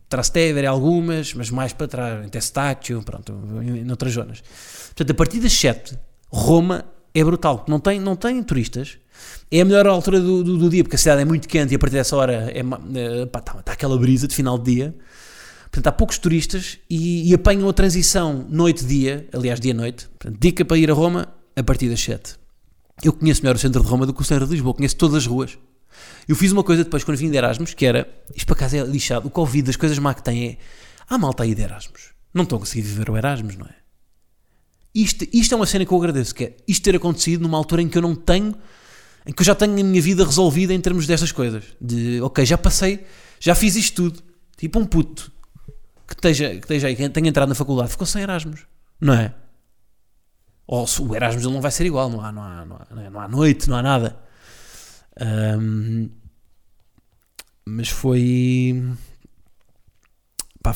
Trastevere, 0.09 0.67
algumas, 0.67 1.35
mas 1.35 1.51
mais 1.51 1.73
para 1.73 1.87
trás, 1.89 2.25
em 2.27 2.29
Testaccio, 2.29 3.03
pronto, 3.03 3.33
em, 3.63 3.79
em 3.81 3.91
outras 3.91 4.13
zonas. 4.13 4.43
Portanto, 4.87 5.11
a 5.11 5.15
partir 5.15 5.41
das 5.41 5.53
7, 5.53 5.99
Roma 6.29 6.85
é 7.13 7.25
brutal. 7.25 7.65
Não 7.69 7.81
tem, 7.81 7.99
não 7.99 8.15
tem 8.15 8.41
turistas. 8.43 8.99
É 9.51 9.61
a 9.61 9.65
melhor 9.65 9.87
altura 9.89 10.21
do, 10.21 10.43
do, 10.45 10.59
do 10.59 10.71
dia, 10.71 10.83
porque 10.85 10.97
a 10.97 10.99
cidade 10.99 11.23
é 11.23 11.25
muito 11.25 11.49
quente 11.49 11.73
e 11.73 11.77
a 11.77 11.79
partir 11.79 11.97
dessa 11.97 12.17
hora 12.17 12.51
é, 12.53 12.61
eh, 12.61 13.27
pá, 13.27 13.41
está, 13.41 13.59
está 13.59 13.73
aquela 13.73 13.99
brisa 13.99 14.27
de 14.29 14.35
final 14.35 14.57
de 14.59 14.75
dia. 14.75 14.95
Portanto, 15.71 15.87
há 15.87 15.93
poucos 15.93 16.19
turistas 16.19 16.79
e, 16.89 17.31
e 17.31 17.35
apanham 17.35 17.69
a 17.69 17.73
transição 17.73 18.45
noite-dia, 18.49 19.29
aliás, 19.33 19.61
dia-noite. 19.61 20.09
Dica 20.39 20.65
para 20.65 20.77
ir 20.77 20.91
a 20.91 20.95
Roma 20.95 21.33
a 21.55 21.63
partir 21.63 21.89
das 21.89 22.01
7. 22.01 22.35
Eu 23.05 23.13
conheço 23.13 23.43
melhor 23.43 23.55
o 23.55 23.59
centro 23.59 23.81
de 23.81 23.89
Roma 23.89 24.05
do 24.05 24.13
que 24.13 24.21
o 24.21 24.25
centro 24.25 24.47
de 24.47 24.53
Lisboa, 24.53 24.75
conheço 24.75 24.97
todas 24.97 25.17
as 25.17 25.27
ruas. 25.27 25.57
Eu 26.27 26.35
fiz 26.35 26.51
uma 26.51 26.65
coisa 26.65 26.83
depois 26.83 27.05
quando 27.05 27.19
vim 27.19 27.31
de 27.31 27.37
Erasmus, 27.37 27.73
que 27.73 27.87
era, 27.87 28.09
isto 28.35 28.47
para 28.47 28.57
casa 28.57 28.79
é 28.79 28.85
lixado, 28.85 29.29
o 29.29 29.31
Covid, 29.31 29.67
das 29.67 29.77
coisas 29.77 29.99
má 29.99 30.13
que 30.13 30.23
tem 30.23 30.49
é, 30.49 30.59
há 31.09 31.17
malta 31.17 31.45
aí 31.45 31.55
de 31.55 31.63
Erasmus. 31.63 32.11
Não 32.35 32.43
estão 32.43 32.57
a 32.57 32.61
conseguir 32.61 32.83
viver 32.83 33.09
o 33.09 33.17
Erasmus, 33.17 33.57
não 33.57 33.67
é? 33.67 33.75
Isto, 34.93 35.25
isto 35.33 35.55
é 35.55 35.57
uma 35.57 35.67
cena 35.67 35.87
que 35.87 35.93
eu 35.93 35.99
agradeço, 35.99 36.35
que 36.35 36.45
é 36.45 36.57
isto 36.67 36.83
ter 36.83 36.97
acontecido 36.97 37.43
numa 37.43 37.57
altura 37.57 37.83
em 37.83 37.89
que 37.89 37.97
eu 37.97 38.03
não 38.03 38.17
tenho, 38.17 38.57
em 39.25 39.33
que 39.33 39.41
eu 39.41 39.47
já 39.47 39.55
tenho 39.55 39.73
a 39.73 39.85
minha 39.85 40.03
vida 40.03 40.25
resolvida 40.25 40.75
em 40.75 40.81
termos 40.81 41.07
destas 41.07 41.31
coisas. 41.31 41.63
De, 41.81 42.21
ok, 42.21 42.45
já 42.45 42.59
passei, 42.59 43.05
já 43.39 43.55
fiz 43.55 43.77
isto 43.77 43.95
tudo. 44.03 44.23
Tipo 44.57 44.81
um 44.81 44.85
puto 44.85 45.33
que 46.11 46.15
esteja, 46.15 46.51
que 46.51 46.57
esteja 46.57 46.87
aí, 46.89 46.97
que 46.97 47.09
tenha 47.09 47.29
entrado 47.29 47.49
na 47.49 47.55
faculdade, 47.55 47.91
ficou 47.91 48.07
sem 48.07 48.23
Erasmus, 48.23 48.67
não 49.01 49.15
é? 49.15 49.35
Ou 50.67 50.87
o 51.01 51.15
Erasmus 51.17 51.45
não 51.45 51.61
vai 51.61 51.71
ser 51.71 51.87
igual, 51.87 52.09
não 52.09 52.21
há, 52.25 52.31
não 52.31 52.43
há, 52.43 52.65
não 52.65 52.77
há, 52.77 53.11
não 53.11 53.21
há 53.21 53.29
noite, 53.29 53.69
não 53.69 53.77
há 53.77 53.83
nada. 53.83 54.17
Ahm, 55.21 56.09
mas 57.67 57.89
foi. 57.89 58.83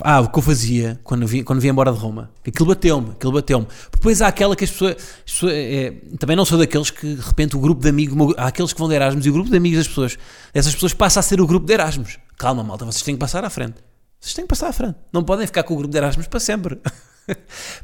Ah, 0.02 0.20
o 0.22 0.30
que 0.30 0.38
eu 0.38 0.42
fazia 0.42 0.98
quando 1.04 1.26
vim, 1.26 1.44
quando 1.44 1.60
vim 1.60 1.68
embora 1.68 1.92
de 1.92 1.98
Roma. 1.98 2.30
Aquilo 2.46 2.66
bateu-me, 2.68 3.10
aquilo 3.10 3.32
bateu-me. 3.32 3.66
Depois 3.92 4.22
há 4.22 4.28
aquela 4.28 4.56
que 4.56 4.64
as 4.64 4.70
pessoas. 4.70 4.96
as 4.96 5.32
pessoas- 5.32 5.52
é, 5.54 5.90
também 6.18 6.34
não 6.34 6.44
sou 6.44 6.58
daqueles 6.58 6.90
que 6.90 7.14
de 7.14 7.20
repente 7.20 7.54
o 7.54 7.60
grupo 7.60 7.82
de 7.82 7.88
amigos. 7.88 8.34
Há 8.38 8.46
aqueles 8.46 8.72
que 8.72 8.78
vão 8.78 8.88
de 8.88 8.94
Erasmus 8.94 9.26
e 9.26 9.30
o 9.30 9.32
grupo 9.32 9.50
de 9.50 9.56
amigos 9.56 9.78
das 9.78 9.88
pessoas. 9.88 10.18
Essas 10.54 10.74
pessoas 10.74 10.94
passa 10.94 11.20
a 11.20 11.22
ser 11.22 11.40
o 11.40 11.46
grupo 11.46 11.66
de 11.66 11.74
Erasmus. 11.74 12.18
Calma, 12.38 12.64
malta, 12.64 12.84
vocês 12.84 13.02
têm 13.02 13.14
que 13.14 13.20
passar 13.20 13.44
à 13.44 13.50
frente. 13.50 13.76
Vocês 14.24 14.34
têm 14.34 14.44
que 14.44 14.48
passar 14.48 14.68
à 14.68 14.72
frente. 14.72 14.96
Não 15.12 15.22
podem 15.22 15.46
ficar 15.46 15.62
com 15.64 15.74
o 15.74 15.76
grupo 15.76 15.92
de 15.92 15.98
Erasmus 15.98 16.26
para 16.26 16.40
sempre. 16.40 16.76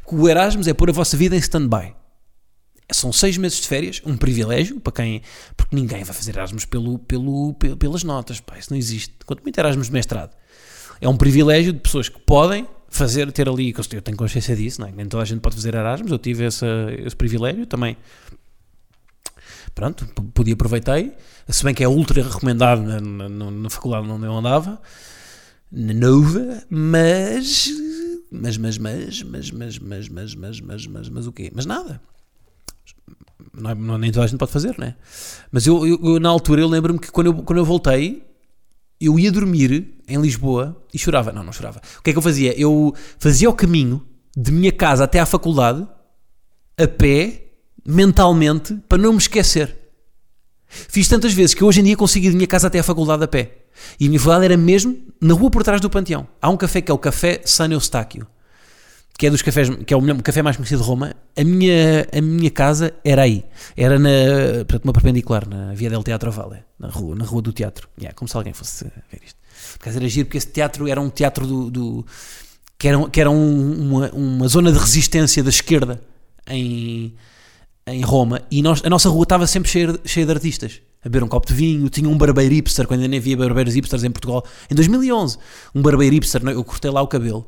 Porque 0.03 0.15
o 0.15 0.27
Erasmus 0.27 0.67
é 0.67 0.73
pôr 0.73 0.89
a 0.89 0.93
vossa 0.93 1.15
vida 1.15 1.35
em 1.35 1.39
stand-by. 1.39 1.93
são 2.91 3.13
seis 3.13 3.37
meses 3.37 3.59
de 3.61 3.67
férias, 3.67 4.01
um 4.05 4.17
privilégio 4.17 4.79
para 4.79 4.91
quem. 4.93 5.21
Porque 5.55 5.75
ninguém 5.75 6.03
vai 6.03 6.15
fazer 6.15 6.31
Erasmus 6.31 6.65
pelo, 6.65 6.97
pelo, 6.97 7.53
pe- 7.53 7.75
pelas 7.75 8.03
notas, 8.03 8.39
pá, 8.39 8.57
isso 8.57 8.71
não 8.71 8.77
existe. 8.77 9.13
Quanto 9.23 9.43
muito 9.43 9.55
Erasmus 9.57 9.85
de 9.87 9.93
mestrado. 9.93 10.35
É 10.99 11.07
um 11.07 11.15
privilégio 11.15 11.73
de 11.73 11.79
pessoas 11.79 12.09
que 12.09 12.19
podem 12.19 12.67
fazer, 12.89 13.31
ter 13.31 13.47
ali. 13.47 13.73
Eu 13.91 14.01
tenho 14.01 14.17
consciência 14.17 14.55
disso, 14.55 14.81
não 14.81 14.87
é? 14.87 14.91
Nem 14.91 15.05
toda 15.05 15.21
a 15.21 15.25
gente 15.25 15.41
pode 15.41 15.55
fazer 15.55 15.75
Erasmus, 15.75 16.11
eu 16.11 16.17
tive 16.19 16.43
essa, 16.45 16.65
esse 16.97 17.15
privilégio 17.15 17.67
também. 17.67 17.95
Pronto, 19.73 20.05
podia 20.33 20.53
aproveitei. 20.53 21.13
Se 21.47 21.63
bem 21.63 21.73
que 21.73 21.83
é 21.83 21.87
ultra 21.87 22.21
recomendado 22.23 22.81
na, 22.81 22.99
na, 22.99 23.29
na- 23.29 23.51
na 23.51 23.69
faculdade 23.69 24.07
onde 24.09 24.25
eu 24.25 24.35
andava, 24.35 24.81
Nova, 25.71 26.63
mas. 26.69 27.69
Mas, 28.31 28.57
mas, 28.57 28.77
mas, 28.77 29.23
mas, 29.23 29.51
mas, 29.51 29.77
mas, 29.79 30.09
mas, 30.09 30.35
mas, 30.35 30.59
mas, 30.59 30.87
mas, 30.87 31.09
mas 31.09 31.27
o 31.27 31.31
quê? 31.31 31.51
Mas 31.53 31.65
nada. 31.65 32.01
Não 33.53 33.69
é, 33.69 33.75
não, 33.75 33.97
nem 33.97 34.11
toda 34.11 34.25
a 34.25 34.27
gente 34.27 34.39
pode 34.39 34.51
fazer, 34.51 34.75
não 34.77 34.87
é? 34.87 34.95
Mas 35.51 35.67
eu, 35.67 35.85
eu- 35.85 36.19
na 36.19 36.29
altura, 36.29 36.61
eu 36.61 36.67
lembro-me 36.67 36.99
que 36.99 37.11
quando 37.11 37.27
eu, 37.27 37.33
quando 37.43 37.59
eu 37.59 37.65
voltei, 37.65 38.23
eu 38.99 39.17
ia 39.19 39.31
dormir 39.31 39.93
em 40.07 40.21
Lisboa 40.21 40.81
e 40.93 40.97
chorava. 40.99 41.31
Não, 41.31 41.43
não 41.43 41.51
chorava. 41.51 41.81
O 41.99 42.01
que 42.03 42.09
é 42.09 42.13
que 42.13 42.19
eu 42.19 42.23
fazia? 42.23 42.57
Eu 42.59 42.93
fazia 43.19 43.49
o 43.49 43.53
caminho 43.53 44.05
de 44.35 44.51
minha 44.51 44.71
casa 44.71 45.03
até 45.03 45.19
à 45.19 45.25
faculdade 45.25 45.85
a 46.77 46.87
pé, 46.87 47.45
mentalmente, 47.85 48.75
para 48.87 48.97
não 48.97 49.11
me 49.13 49.17
esquecer. 49.19 49.75
Fiz 50.67 51.07
tantas 51.07 51.33
vezes 51.33 51.53
que 51.53 51.63
hoje 51.63 51.81
em 51.81 51.83
dia 51.83 51.97
consigo 51.97 52.25
ir 52.25 52.29
de 52.29 52.35
minha 52.35 52.47
casa 52.47 52.67
até 52.67 52.79
à 52.79 52.83
faculdade 52.83 53.23
a 53.23 53.27
pé. 53.27 53.60
E 53.99 54.05
a 54.05 54.09
minha 54.09 54.19
faculdade 54.19 54.45
era 54.45 54.57
mesmo 54.57 54.97
na 55.19 55.33
rua 55.33 55.49
por 55.49 55.63
trás 55.63 55.79
do 55.81 55.89
Panteão. 55.89 56.27
Há 56.41 56.49
um 56.49 56.57
café 56.57 56.81
que 56.81 56.91
é 56.91 56.93
o 56.93 56.97
Café 56.97 57.41
San 57.45 57.71
Eustáquio, 57.71 58.27
que 59.17 59.27
é 59.27 59.29
dos 59.29 59.41
cafés, 59.41 59.69
que 59.85 59.93
é 59.93 59.97
o 59.97 60.01
melhor- 60.01 60.17
o 60.19 60.23
café 60.23 60.41
mais 60.41 60.55
conhecido 60.57 60.81
de 60.81 60.87
Roma. 60.87 61.13
A 61.37 61.43
minha, 61.43 62.07
a 62.11 62.21
minha 62.21 62.49
casa 62.49 62.93
era 63.03 63.21
aí. 63.23 63.43
Era 63.77 63.99
na, 63.99 64.09
portanto, 64.67 64.83
uma 64.85 64.93
perpendicular, 64.93 65.47
na 65.47 65.73
Via 65.73 65.89
del 65.89 66.03
Teatro 66.03 66.31
Valle, 66.31 66.63
na 66.79 66.87
rua, 66.89 67.15
na 67.15 67.25
rua 67.25 67.41
do 67.41 67.53
teatro. 67.53 67.87
Yeah, 67.99 68.15
como 68.15 68.27
se 68.27 68.35
alguém 68.35 68.53
fosse 68.53 68.85
ver 68.85 69.21
isto. 69.25 69.39
Por 69.79 69.89
era 69.89 70.07
giro, 70.09 70.25
porque 70.25 70.37
esse 70.37 70.47
teatro 70.47 70.87
era 70.87 70.99
um 70.99 71.09
teatro 71.09 71.45
do. 71.45 71.69
do- 71.69 72.05
que 72.79 72.87
era, 72.87 73.09
que 73.09 73.21
era 73.21 73.29
um- 73.29 73.79
uma, 73.89 74.09
uma 74.11 74.47
zona 74.47 74.71
de 74.71 74.79
resistência 74.79 75.43
da 75.43 75.49
esquerda 75.51 76.01
em, 76.47 77.13
em 77.87 78.01
Roma 78.01 78.41
e 78.49 78.61
nós, 78.61 78.81
a 78.83 78.89
nossa 78.89 79.09
rua 79.09 79.23
estava 79.23 79.47
sempre 79.47 79.69
cheia, 79.69 79.99
cheia 80.05 80.25
de 80.25 80.31
artistas. 80.31 80.81
A 81.03 81.09
beber 81.09 81.23
um 81.23 81.27
copo 81.27 81.47
de 81.47 81.53
vinho, 81.53 81.89
tinha 81.89 82.07
um 82.07 82.15
barbeiro 82.15 82.53
hipster, 82.53 82.85
quando 82.85 82.99
ainda 82.99 83.09
nem 83.09 83.19
havia 83.19 83.35
barbeiros 83.35 83.73
hipsters 83.73 84.03
em 84.03 84.11
Portugal, 84.11 84.45
em 84.69 84.75
2011. 84.75 85.37
Um 85.73 85.81
barbeiro 85.81 86.13
hipster, 86.13 86.43
eu 86.49 86.63
cortei 86.63 86.91
lá 86.91 87.01
o 87.01 87.07
cabelo. 87.07 87.47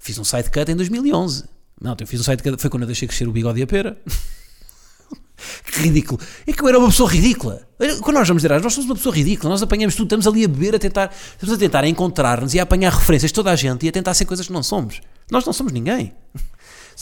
Fiz 0.00 0.18
um 0.18 0.24
sidecut 0.24 0.70
em 0.70 0.74
2011. 0.74 1.44
Não, 1.80 1.96
eu 1.98 2.06
fiz 2.06 2.20
um 2.20 2.24
sidecut, 2.24 2.60
foi 2.60 2.68
quando 2.68 2.82
eu 2.82 2.88
deixei 2.88 3.06
crescer 3.06 3.28
o 3.28 3.30
bigode 3.30 3.60
e 3.60 3.62
a 3.62 3.66
pera. 3.68 3.96
que 5.64 5.80
ridículo. 5.80 6.20
É 6.44 6.52
que 6.52 6.60
eu 6.60 6.68
era 6.68 6.78
uma 6.78 6.88
pessoa 6.88 7.08
ridícula. 7.08 7.62
Quando 8.02 8.16
nós 8.16 8.26
vamos 8.26 8.42
dizer, 8.42 8.60
nós 8.60 8.72
somos 8.72 8.90
uma 8.90 8.96
pessoa 8.96 9.14
ridícula, 9.14 9.50
nós 9.50 9.62
apanhamos 9.62 9.94
tudo, 9.94 10.06
estamos 10.06 10.26
ali 10.26 10.44
a 10.44 10.48
beber, 10.48 10.74
a 10.74 10.78
tentar, 10.78 11.14
estamos 11.32 11.54
a 11.54 11.58
tentar 11.58 11.86
encontrar-nos 11.86 12.52
e 12.54 12.58
a 12.58 12.64
apanhar 12.64 12.92
referências 12.92 13.30
de 13.30 13.34
toda 13.34 13.52
a 13.52 13.56
gente 13.56 13.86
e 13.86 13.88
a 13.88 13.92
tentar 13.92 14.14
ser 14.14 14.24
coisas 14.24 14.46
que 14.46 14.52
não 14.52 14.62
somos. 14.62 15.00
Nós 15.30 15.44
não 15.44 15.52
somos 15.52 15.72
ninguém. 15.72 16.12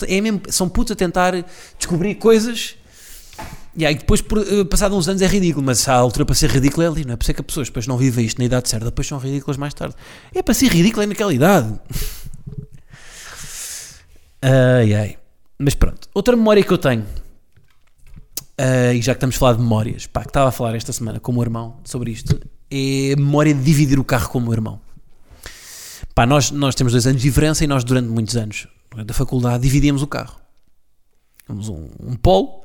É 0.06 0.20
mesmo, 0.20 0.42
são 0.48 0.68
putos 0.68 0.92
a 0.92 0.96
tentar 0.96 1.32
descobrir 1.78 2.16
coisas 2.16 2.76
e 3.76 3.84
aí 3.84 3.94
depois, 3.94 4.22
por, 4.22 4.38
eh, 4.38 4.64
passado 4.64 4.96
uns 4.96 5.06
anos, 5.06 5.20
é 5.20 5.26
ridículo, 5.26 5.64
mas 5.64 5.86
a 5.86 5.94
altura 5.94 6.24
para 6.24 6.34
ser 6.34 6.50
ridículo 6.50 6.82
é 6.82 6.86
ali, 6.86 7.04
não 7.04 7.12
é? 7.12 7.16
Por 7.16 7.24
isso 7.24 7.30
é 7.32 7.34
que 7.34 7.42
as 7.42 7.46
pessoas 7.46 7.68
depois 7.68 7.86
não 7.86 7.98
vivem 7.98 8.24
isto 8.24 8.38
na 8.38 8.46
idade 8.46 8.70
certa, 8.70 8.86
depois 8.86 9.06
são 9.06 9.18
ridículas 9.18 9.58
mais 9.58 9.74
tarde. 9.74 9.94
É 10.34 10.42
para 10.42 10.54
ser 10.54 10.68
ridículo 10.68 11.02
é 11.02 11.06
naquela 11.06 11.32
idade. 11.32 11.78
Ai 14.40 14.94
ai. 14.94 15.18
Mas 15.58 15.74
pronto, 15.74 16.08
outra 16.14 16.36
memória 16.36 16.62
que 16.62 16.70
eu 16.70 16.78
tenho, 16.78 17.04
ah, 18.58 18.92
e 18.92 19.02
já 19.02 19.12
que 19.12 19.16
estamos 19.16 19.34
a 19.36 19.38
falar 19.38 19.54
de 19.54 19.60
memórias, 19.60 20.06
pá, 20.06 20.20
que 20.20 20.28
estava 20.28 20.50
a 20.50 20.52
falar 20.52 20.76
esta 20.76 20.92
semana 20.92 21.18
com 21.18 21.32
o 21.32 21.34
meu 21.34 21.42
irmão 21.42 21.80
sobre 21.84 22.12
isto, 22.12 22.38
é 22.70 23.14
a 23.14 23.16
memória 23.16 23.52
de 23.52 23.62
dividir 23.62 23.98
o 23.98 24.04
carro 24.04 24.28
com 24.28 24.38
o 24.38 24.40
meu 24.42 24.52
irmão. 24.52 24.80
Pá, 26.14 26.26
nós, 26.26 26.50
nós 26.50 26.74
temos 26.74 26.92
dois 26.92 27.06
anos 27.06 27.20
de 27.20 27.28
diferença 27.28 27.64
e 27.64 27.66
nós, 27.66 27.82
durante 27.82 28.08
muitos 28.08 28.36
anos 28.36 28.68
da 29.04 29.14
faculdade, 29.14 29.62
dividíamos 29.62 30.02
o 30.02 30.06
carro. 30.06 30.40
Tínhamos 31.44 31.68
um, 31.68 31.88
um 32.00 32.16
polo 32.16 32.64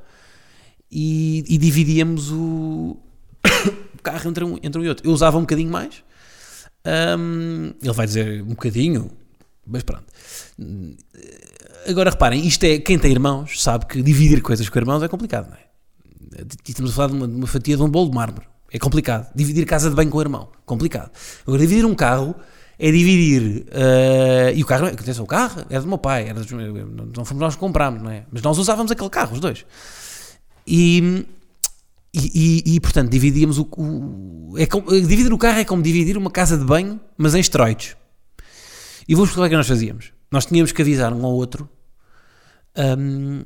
e, 0.91 1.43
e 1.47 1.57
dividíamos 1.57 2.31
o, 2.31 2.97
o 3.93 4.01
carro 4.01 4.29
entre 4.29 4.43
um, 4.43 4.57
entre 4.61 4.81
um 4.81 4.83
e 4.83 4.89
outro. 4.89 5.07
Eu 5.07 5.11
usava 5.11 5.37
um 5.37 5.41
bocadinho 5.41 5.71
mais. 5.71 6.03
Hum, 7.17 7.73
ele 7.81 7.93
vai 7.93 8.07
dizer 8.07 8.41
um 8.41 8.49
bocadinho, 8.49 9.11
mas 9.65 9.83
pronto. 9.83 10.05
Agora 11.87 12.09
reparem, 12.09 12.45
isto 12.45 12.63
é, 12.63 12.79
quem 12.79 12.97
tem 12.97 13.11
irmãos 13.11 13.61
sabe 13.61 13.85
que 13.85 14.01
dividir 14.01 14.41
coisas 14.41 14.67
com 14.67 14.79
irmãos 14.79 15.03
é 15.03 15.07
complicado, 15.07 15.49
não 15.49 15.55
é? 15.55 15.71
Estamos 16.67 16.91
a 16.91 16.95
falar 16.95 17.07
de 17.09 17.13
uma, 17.15 17.27
de 17.27 17.35
uma 17.35 17.47
fatia 17.47 17.75
de 17.75 17.83
um 17.83 17.89
bolo 17.89 18.09
de 18.09 18.15
mármore. 18.15 18.47
É 18.71 18.79
complicado. 18.79 19.29
Dividir 19.35 19.65
casa 19.65 19.89
de 19.89 19.95
banho 19.95 20.09
com 20.09 20.17
o 20.17 20.21
irmão. 20.21 20.49
Complicado. 20.65 21.11
Agora, 21.45 21.59
dividir 21.59 21.85
um 21.85 21.93
carro 21.93 22.35
é 22.83 22.91
dividir. 22.91 23.65
eh, 23.71 24.53
e 24.55 24.63
o 24.63 24.65
carro, 24.65 24.87
atenção, 24.87 25.23
o 25.23 25.27
carro 25.27 25.63
é 25.69 25.79
do 25.79 25.87
meu 25.87 25.97
pai. 25.99 26.27
Era 26.27 26.41
dos, 26.41 26.49
não 26.51 27.23
fomos 27.23 27.39
nós 27.41 27.53
que 27.53 27.59
comprámos, 27.59 28.01
não 28.01 28.09
é? 28.09 28.25
Mas 28.31 28.41
nós 28.41 28.57
usávamos 28.57 28.91
aquele 28.91 29.09
carro, 29.09 29.33
os 29.33 29.39
dois. 29.39 29.65
E, 30.65 31.25
e, 32.13 32.63
e, 32.65 32.75
e, 32.75 32.79
portanto, 32.79 33.09
dividíamos 33.11 33.59
o. 33.59 33.67
o- 33.77 34.55
é 34.57 34.65
como- 34.65 34.89
dividir 34.89 35.31
o 35.31 35.37
carro 35.37 35.59
é 35.59 35.65
como 35.65 35.81
dividir 35.83 36.17
uma 36.17 36.31
casa 36.31 36.57
de 36.57 36.65
banho, 36.65 36.99
mas 37.17 37.35
em 37.35 37.39
esteroides. 37.39 37.95
E 39.07 39.13
vou 39.13 39.25
explicar 39.25 39.45
o 39.45 39.49
que 39.49 39.55
nós 39.57 39.67
fazíamos. 39.67 40.11
Nós 40.31 40.45
tínhamos 40.47 40.71
que 40.71 40.81
avisar 40.81 41.13
um 41.13 41.23
ao 41.25 41.33
outro 41.33 41.69
hum, 42.77 43.43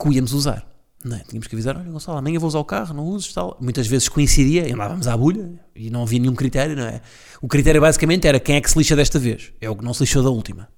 que 0.00 0.08
o 0.08 0.12
íamos 0.12 0.32
usar. 0.32 0.66
Não 1.04 1.16
é? 1.16 1.20
Tínhamos 1.20 1.48
que 1.48 1.54
avisar, 1.54 1.76
olha 1.76 1.90
Gonçalo, 1.90 2.18
amanhã 2.18 2.38
vou 2.38 2.46
usar 2.46 2.60
o 2.60 2.64
carro, 2.64 2.94
não 2.94 3.04
uses, 3.04 3.32
tal. 3.32 3.56
Muitas 3.60 3.86
vezes 3.86 4.08
coincidia, 4.08 4.68
e 4.68 4.72
andávamos 4.72 5.08
à 5.08 5.16
bulha, 5.16 5.50
e 5.74 5.90
não 5.90 6.02
havia 6.02 6.20
nenhum 6.20 6.34
critério, 6.34 6.76
não 6.76 6.84
é? 6.84 7.00
O 7.40 7.48
critério 7.48 7.80
basicamente 7.80 8.26
era 8.26 8.38
quem 8.38 8.56
é 8.56 8.60
que 8.60 8.70
se 8.70 8.78
lixa 8.78 8.94
desta 8.94 9.18
vez. 9.18 9.52
É 9.60 9.68
o 9.68 9.74
que 9.74 9.84
não 9.84 9.92
se 9.92 10.02
lixou 10.02 10.22
da 10.22 10.30
última. 10.30 10.68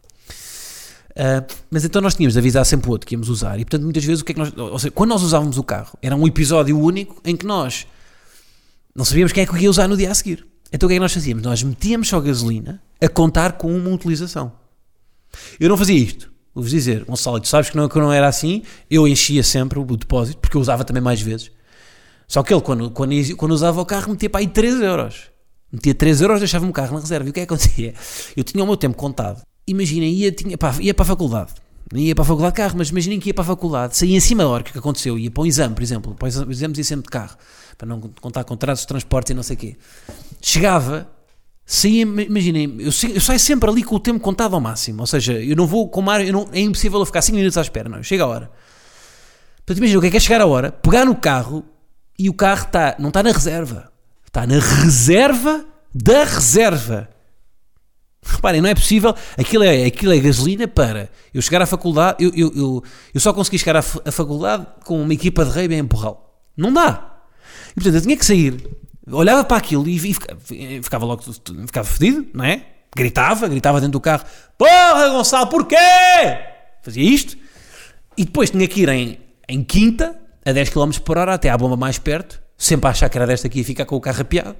Ah, 1.17 1.45
mas 1.71 1.85
então 1.85 2.03
nós 2.03 2.15
tínhamos 2.15 2.33
de 2.33 2.39
avisar 2.39 2.65
sempre 2.67 2.89
o 2.89 2.93
outro 2.93 3.07
que 3.07 3.15
íamos 3.15 3.29
usar. 3.29 3.59
E 3.59 3.65
portanto, 3.65 3.83
muitas 3.83 4.05
vezes, 4.05 4.23
o 4.23 4.25
que 4.25 4.33
é 4.33 4.35
que 4.35 4.41
nós. 4.41 4.53
Ou 4.57 4.79
seja, 4.79 4.91
quando 4.91 5.11
nós 5.11 5.23
usávamos 5.23 5.59
o 5.59 5.63
carro, 5.63 5.97
era 6.03 6.17
um 6.17 6.27
episódio 6.27 6.79
único 6.79 7.21
em 7.25 7.37
que 7.37 7.47
nós 7.47 7.87
não 8.95 9.05
sabíamos 9.05 9.33
quem 9.33 9.43
é 9.43 9.47
que 9.47 9.57
ia 9.59 9.71
usar 9.71 9.89
no 9.89 9.97
dia 9.97 10.11
a 10.11 10.15
seguir. 10.15 10.47
Então 10.73 10.87
o 10.87 10.89
que 10.89 10.95
é 10.95 10.97
que 10.97 11.01
nós 11.01 11.13
fazíamos? 11.13 11.43
Nós 11.43 11.63
metíamos 11.63 12.09
só 12.09 12.21
gasolina 12.21 12.83
a 13.01 13.09
contar 13.09 13.53
com 13.53 13.75
uma 13.75 13.91
utilização. 13.91 14.53
Eu 15.59 15.69
não 15.69 15.77
fazia 15.77 15.97
isto. 15.97 16.33
Vou-vos 16.55 16.71
dizer, 16.71 17.05
Gonçalo, 17.05 17.41
tu 17.41 17.49
sabes 17.49 17.71
que 17.71 17.77
não, 17.77 17.89
que 17.89 17.99
não 17.99 18.13
era 18.13 18.29
assim. 18.29 18.63
Eu 18.89 19.09
enchia 19.09 19.43
sempre 19.43 19.79
o 19.79 19.85
depósito, 19.85 20.39
porque 20.39 20.57
eu 20.57 20.61
usava 20.61 20.85
também 20.85 21.03
mais 21.03 21.21
vezes. 21.21 21.51
Só 22.29 22.43
que 22.43 22.55
ele, 22.55 22.63
quando, 22.63 22.91
quando, 22.91 23.13
quando 23.37 23.53
usava 23.53 23.81
o 23.81 23.85
carro, 23.85 24.11
metia 24.11 24.31
para 24.31 24.41
aí 24.41 24.47
3 24.47 24.81
euros. 24.81 25.31
Metia 25.73 25.95
3 25.95 26.21
euros, 26.21 26.39
deixava-me 26.39 26.71
o 26.71 26.75
carro 26.75 26.95
na 26.95 27.01
reserva. 27.01 27.27
E 27.27 27.31
o 27.31 27.33
que 27.33 27.41
é 27.41 27.47
que 27.47 27.53
acontecia? 27.53 27.95
Eu 28.37 28.45
tinha 28.45 28.63
o 28.63 28.67
meu 28.67 28.77
tempo 28.77 28.97
contado. 28.97 29.43
Imaginem, 29.67 30.13
ia, 30.13 30.31
tinha, 30.31 30.57
pá, 30.57 30.75
ia 30.81 30.95
para 30.95 31.03
a 31.03 31.07
faculdade. 31.07 31.53
Não 31.93 32.01
ia 32.01 32.15
para 32.15 32.23
a 32.23 32.27
faculdade 32.27 32.55
de 32.55 32.57
carro, 32.57 32.75
mas 32.79 32.89
imaginem 32.89 33.21
que 33.21 33.29
ia 33.29 33.35
para 33.35 33.43
a 33.43 33.47
faculdade, 33.47 33.97
saía 33.97 34.17
em 34.17 34.21
cima 34.21 34.43
da 34.43 34.49
hora, 34.49 34.63
o 34.63 34.65
que 34.65 34.77
é 34.77 34.79
aconteceu? 34.79 35.19
Ia 35.19 35.31
para 35.31 35.43
um 35.43 35.47
exame, 35.47 35.75
por 35.75 35.83
exemplo. 35.83 36.15
Para 36.15 36.29
os 36.29 36.37
exames 36.37 36.79
ia 36.79 36.85
sempre 36.85 37.05
de 37.05 37.11
carro, 37.11 37.37
para 37.77 37.87
não 37.87 38.01
contar 38.21 38.45
contratos 38.45 38.83
de 38.83 38.89
transporte 38.89 39.33
e 39.33 39.35
não 39.35 39.43
sei 39.43 39.57
o 39.57 39.59
quê. 39.59 39.77
Chegava, 40.41 41.09
saía, 41.67 42.03
imaginem, 42.03 42.77
eu, 42.79 42.93
sa- 42.93 43.09
eu 43.09 43.21
saio 43.21 43.41
sempre 43.41 43.69
ali 43.71 43.83
com 43.83 43.97
o 43.97 44.01
tempo 44.01 44.21
contado 44.21 44.55
ao 44.55 44.61
máximo. 44.61 45.01
Ou 45.01 45.07
seja, 45.07 45.33
eu 45.35 45.57
não 45.57 45.67
vou 45.67 45.89
com 45.89 46.01
eu 46.21 46.33
não, 46.33 46.49
é 46.53 46.61
impossível 46.61 46.99
eu 47.01 47.07
ficar 47.07 47.23
5 47.23 47.37
minutos 47.37 47.57
à 47.57 47.63
espera, 47.63 47.89
não. 47.89 48.03
Chega 48.03 48.25
a 48.25 48.27
hora. 48.27 48.51
Portanto, 49.59 49.79
imagina 49.79 49.99
o 49.99 50.01
que 50.03 50.09
é 50.09 50.11
que 50.11 50.17
é 50.17 50.21
chegar 50.21 50.41
a 50.41 50.47
hora, 50.47 50.71
pegar 50.71 51.05
no 51.07 51.15
carro 51.17 51.65
e 52.19 52.29
o 52.29 52.35
carro 52.35 52.65
está, 52.67 52.95
não 52.99 53.09
está 53.09 53.23
na 53.23 53.33
reserva, 53.33 53.91
está 54.27 54.47
na 54.47 54.59
reserva 54.59 55.65
da 55.95 56.25
reserva. 56.25 57.09
Reparem, 58.27 58.61
não 58.63 58.69
é 58.69 58.75
possível. 58.75 59.15
Aquilo 59.39 59.65
é, 59.65 59.85
aquilo 59.85 60.13
é 60.13 60.19
gasolina 60.19 60.67
para 60.67 61.11
eu 61.33 61.43
chegar 61.43 61.61
à 61.63 61.67
faculdade. 61.67 62.25
Eu, 62.25 62.33
eu, 62.35 62.53
eu, 62.57 62.85
eu 63.13 63.21
só 63.21 63.33
consegui 63.35 63.59
chegar 63.59 63.77
à, 63.77 63.83
fa- 63.83 64.01
à 64.05 64.11
faculdade 64.11 64.67
com 64.85 65.01
uma 65.03 65.13
equipa 65.13 65.45
de 65.45 65.51
rei 65.51 65.69
bem 65.69 65.79
empurrá-lo. 65.81 66.19
Não 66.57 66.73
dá. 66.73 67.21
E 67.71 67.75
portanto 67.75 67.95
eu 67.97 68.01
tinha 68.01 68.17
que 68.17 68.25
sair, 68.25 68.67
olhava 69.11 69.45
para 69.45 69.57
aquilo 69.57 69.87
e, 69.89 69.97
e 69.97 69.99
fica- 70.15 70.37
ficava 70.83 71.05
logo 71.05 71.23
ficava 71.67 71.87
fedido, 71.87 72.27
não 72.33 72.45
é? 72.45 72.67
Gritava, 72.97 73.49
gritava 73.49 73.81
dentro 73.81 73.93
do 73.93 74.01
carro: 74.01 74.25
Porra, 74.57 75.09
Gonçalo, 75.11 75.49
porquê? 75.49 75.77
Fazia 76.83 77.03
isto. 77.03 77.37
E 78.17 78.25
depois 78.25 78.51
tinha 78.51 78.67
que 78.69 78.83
ir 78.83 78.89
em, 78.89 79.19
em 79.49 79.65
quinta, 79.65 80.17
a 80.45 80.53
10 80.53 80.69
km 80.71 80.91
por 81.05 81.19
hora, 81.19 81.35
até 81.35 81.51
à 81.51 81.59
bomba 81.59 81.77
mais 81.77 81.99
perto, 81.99 82.41
sempre 82.57 82.87
a 82.87 82.91
achar 82.91 83.09
que 83.09 83.19
era 83.19 83.27
desta 83.27 83.49
aqui 83.49 83.61
e 83.61 83.65
ficar 83.65 83.85
com 83.85 83.97
o 83.97 84.01
carro 84.01 84.21
apiado. 84.21 84.55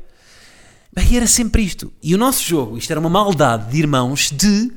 Bem, 0.93 1.17
era 1.17 1.27
sempre 1.27 1.63
isto. 1.63 1.93
E 2.03 2.15
o 2.15 2.19
nosso 2.19 2.43
jogo, 2.43 2.77
isto 2.79 2.91
era 2.91 2.99
uma 3.01 3.11
maldade 3.11 3.71
de 3.71 3.79
irmãos 3.79 4.31
de 4.33 4.73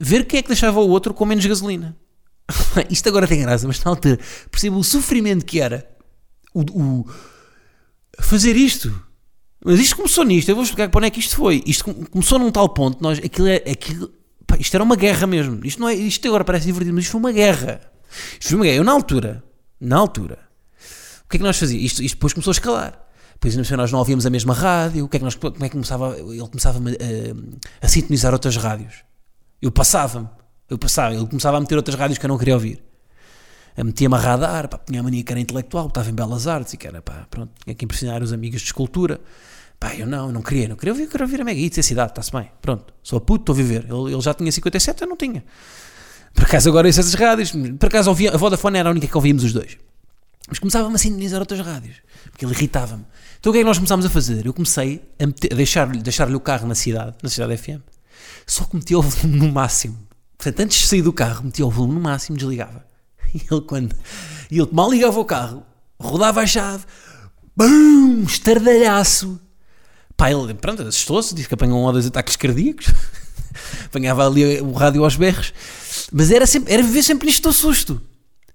ver 0.00 0.24
quem 0.26 0.38
é 0.38 0.42
que 0.42 0.48
deixava 0.48 0.80
o 0.80 0.88
outro 0.88 1.12
com 1.12 1.24
menos 1.26 1.44
gasolina. 1.44 1.96
isto 2.90 3.08
agora 3.08 3.26
tem 3.26 3.40
graça, 3.42 3.66
mas 3.66 3.82
na 3.82 3.90
altura 3.90 4.18
percebo 4.50 4.76
o 4.78 4.84
sofrimento 4.84 5.44
que 5.44 5.60
era 5.60 5.88
o, 6.54 6.60
o- 6.72 7.06
fazer 8.20 8.56
isto. 8.56 8.92
Mas 9.64 9.78
isto 9.78 9.96
começou 9.96 10.24
nisto, 10.24 10.48
eu 10.48 10.54
vou 10.56 10.64
explicar 10.64 10.88
para 10.88 10.98
onde 10.98 11.06
é 11.06 11.10
que 11.10 11.20
isto 11.20 11.36
foi. 11.36 11.62
Isto 11.66 11.84
com- 11.84 12.04
começou 12.06 12.38
num 12.38 12.50
tal 12.50 12.68
ponto, 12.68 13.00
nós, 13.02 13.18
aquilo 13.18 13.46
é, 13.48 13.56
aquilo, 13.70 14.12
pá, 14.46 14.56
isto 14.58 14.74
era 14.74 14.82
uma 14.82 14.96
guerra 14.96 15.26
mesmo. 15.26 15.64
Isto, 15.64 15.80
não 15.80 15.88
é, 15.88 15.94
isto 15.94 16.26
agora 16.26 16.44
parece 16.44 16.66
divertido, 16.66 16.94
mas 16.94 17.04
isto 17.04 17.12
foi 17.12 17.20
uma 17.20 17.32
guerra. 17.32 17.80
Isto 18.40 18.48
foi 18.48 18.56
uma 18.56 18.64
guerra. 18.64 18.76
Eu 18.76 18.84
na 18.84 18.92
altura, 18.92 19.44
na 19.80 19.96
altura, 19.96 20.38
o 21.24 21.28
que 21.28 21.36
é 21.36 21.38
que 21.38 21.44
nós 21.44 21.56
fazíamos? 21.58 21.84
Isto, 21.86 22.02
isto 22.02 22.14
depois 22.16 22.32
começou 22.32 22.50
a 22.50 22.52
escalar. 22.52 22.98
Depois 23.34 23.56
nós 23.76 23.90
não 23.90 23.98
ouvíamos 23.98 24.24
a 24.26 24.30
mesma 24.30 24.52
rádio. 24.54 25.04
O 25.04 25.08
que 25.08 25.16
é 25.16 25.18
que 25.18 25.24
nós, 25.24 25.34
como 25.34 25.56
é 25.64 25.68
que 25.68 25.70
começava? 25.72 26.16
Ele 26.18 26.38
começava 26.48 26.78
a, 26.78 27.84
a 27.84 27.88
sintonizar 27.88 28.32
outras 28.32 28.56
rádios. 28.56 28.94
Eu 29.60 29.70
passava-me. 29.72 30.28
Eu 30.68 30.78
passava. 30.78 31.14
Ele 31.14 31.26
começava 31.26 31.56
a 31.56 31.60
meter 31.60 31.76
outras 31.76 31.96
rádios 31.96 32.18
que 32.18 32.24
eu 32.26 32.28
não 32.28 32.38
queria 32.38 32.54
ouvir. 32.54 32.82
Metia-me 33.76 34.14
a 34.14 34.18
radar, 34.18 34.68
pá, 34.68 34.78
tinha 34.78 35.00
a 35.00 35.02
mania 35.02 35.22
que 35.22 35.32
era 35.32 35.40
intelectual, 35.40 35.88
estava 35.88 36.10
em 36.10 36.14
belas 36.14 36.46
artes 36.46 36.74
e 36.74 36.76
que 36.76 36.86
era, 36.86 37.00
pá, 37.00 37.26
pronto, 37.30 37.52
tinha 37.64 37.74
que 37.74 37.84
impressionar 37.84 38.22
os 38.22 38.32
amigos 38.32 38.60
de 38.60 38.66
escultura. 38.66 39.20
Pá, 39.80 39.94
eu 39.94 40.06
não, 40.06 40.26
eu 40.26 40.32
não 40.32 40.42
queria, 40.42 40.68
não 40.68 40.76
queria 40.76 40.92
eu 40.92 41.08
queria 41.08 41.24
ouvir 41.24 41.40
a 41.40 41.44
Mega 41.44 41.58
Hits 41.58 41.78
a 41.78 41.82
cidade, 41.82 42.12
está-se 42.12 42.30
bem, 42.30 42.50
pronto, 42.60 42.92
sou 43.02 43.16
a 43.16 43.20
puto, 43.20 43.42
estou 43.42 43.54
a 43.54 43.56
viver. 43.56 43.84
Ele, 43.84 44.12
ele 44.12 44.20
já 44.20 44.34
tinha 44.34 44.52
57, 44.52 45.02
eu 45.02 45.08
não 45.08 45.16
tinha. 45.16 45.44
Por 46.34 46.44
acaso 46.44 46.68
agora 46.68 46.86
ouço 46.86 47.00
essas 47.00 47.14
rádios, 47.14 47.52
por 47.78 47.86
acaso 47.86 48.10
ouvia, 48.10 48.32
a 48.32 48.36
Vodafone 48.36 48.78
era 48.78 48.88
a 48.88 48.92
única 48.92 49.06
que 49.06 49.16
ouvíamos 49.16 49.44
os 49.44 49.52
dois. 49.52 49.78
Mas 50.48 50.58
começava-me 50.58 50.94
a 50.94 50.98
sintonizar 50.98 51.40
outras 51.40 51.60
rádios, 51.60 51.96
porque 52.30 52.44
ele 52.44 52.52
irritava-me. 52.52 53.04
Então 53.40 53.50
o 53.50 53.52
que 53.52 53.58
é 53.58 53.62
que 53.62 53.66
nós 53.66 53.78
começámos 53.78 54.04
a 54.04 54.10
fazer? 54.10 54.46
Eu 54.46 54.52
comecei 54.52 55.02
a, 55.18 55.24
a 55.24 55.56
deixar-lhe 55.56 56.02
deixar-lhe 56.02 56.34
o 56.34 56.40
carro 56.40 56.66
na 56.66 56.74
cidade, 56.74 57.16
na 57.22 57.28
cidade 57.28 57.56
FM, 57.56 57.80
só 58.46 58.64
que 58.64 58.76
metia 58.76 58.98
o 58.98 59.02
volume 59.02 59.38
no 59.38 59.52
máximo. 59.52 59.98
Portanto, 60.36 60.60
antes 60.60 60.80
de 60.80 60.86
sair 60.86 61.02
do 61.02 61.12
carro, 61.12 61.44
metia 61.44 61.64
o 61.64 61.70
volume 61.70 61.94
no 61.94 62.00
máximo 62.00 62.36
desligava. 62.36 62.84
E 63.34 63.38
ele, 63.50 63.60
quando. 63.62 63.94
E 64.50 64.58
ele 64.58 64.68
mal 64.72 64.90
ligava 64.90 65.18
o 65.18 65.24
carro, 65.24 65.62
rodava 65.98 66.40
a 66.40 66.46
chave, 66.46 66.84
BUM! 67.56 68.22
Estardalhaço. 68.24 69.40
Pá, 70.16 70.30
ele, 70.30 70.54
pronto, 70.54 70.82
assustou-se, 70.82 71.34
disse 71.34 71.48
que 71.48 71.54
apanhou 71.54 71.78
um 71.80 71.84
ou 71.84 71.92
dois 71.92 72.06
ataques 72.06 72.36
cardíacos, 72.36 72.86
apanhava 73.86 74.26
ali 74.26 74.60
o 74.60 74.72
rádio 74.72 75.02
aos 75.04 75.16
berros, 75.16 75.52
mas 76.12 76.30
era, 76.30 76.46
sempre, 76.46 76.72
era 76.72 76.82
viver 76.82 77.02
sempre 77.02 77.26
nisto 77.26 77.48
do 77.48 77.52
susto. 77.52 78.00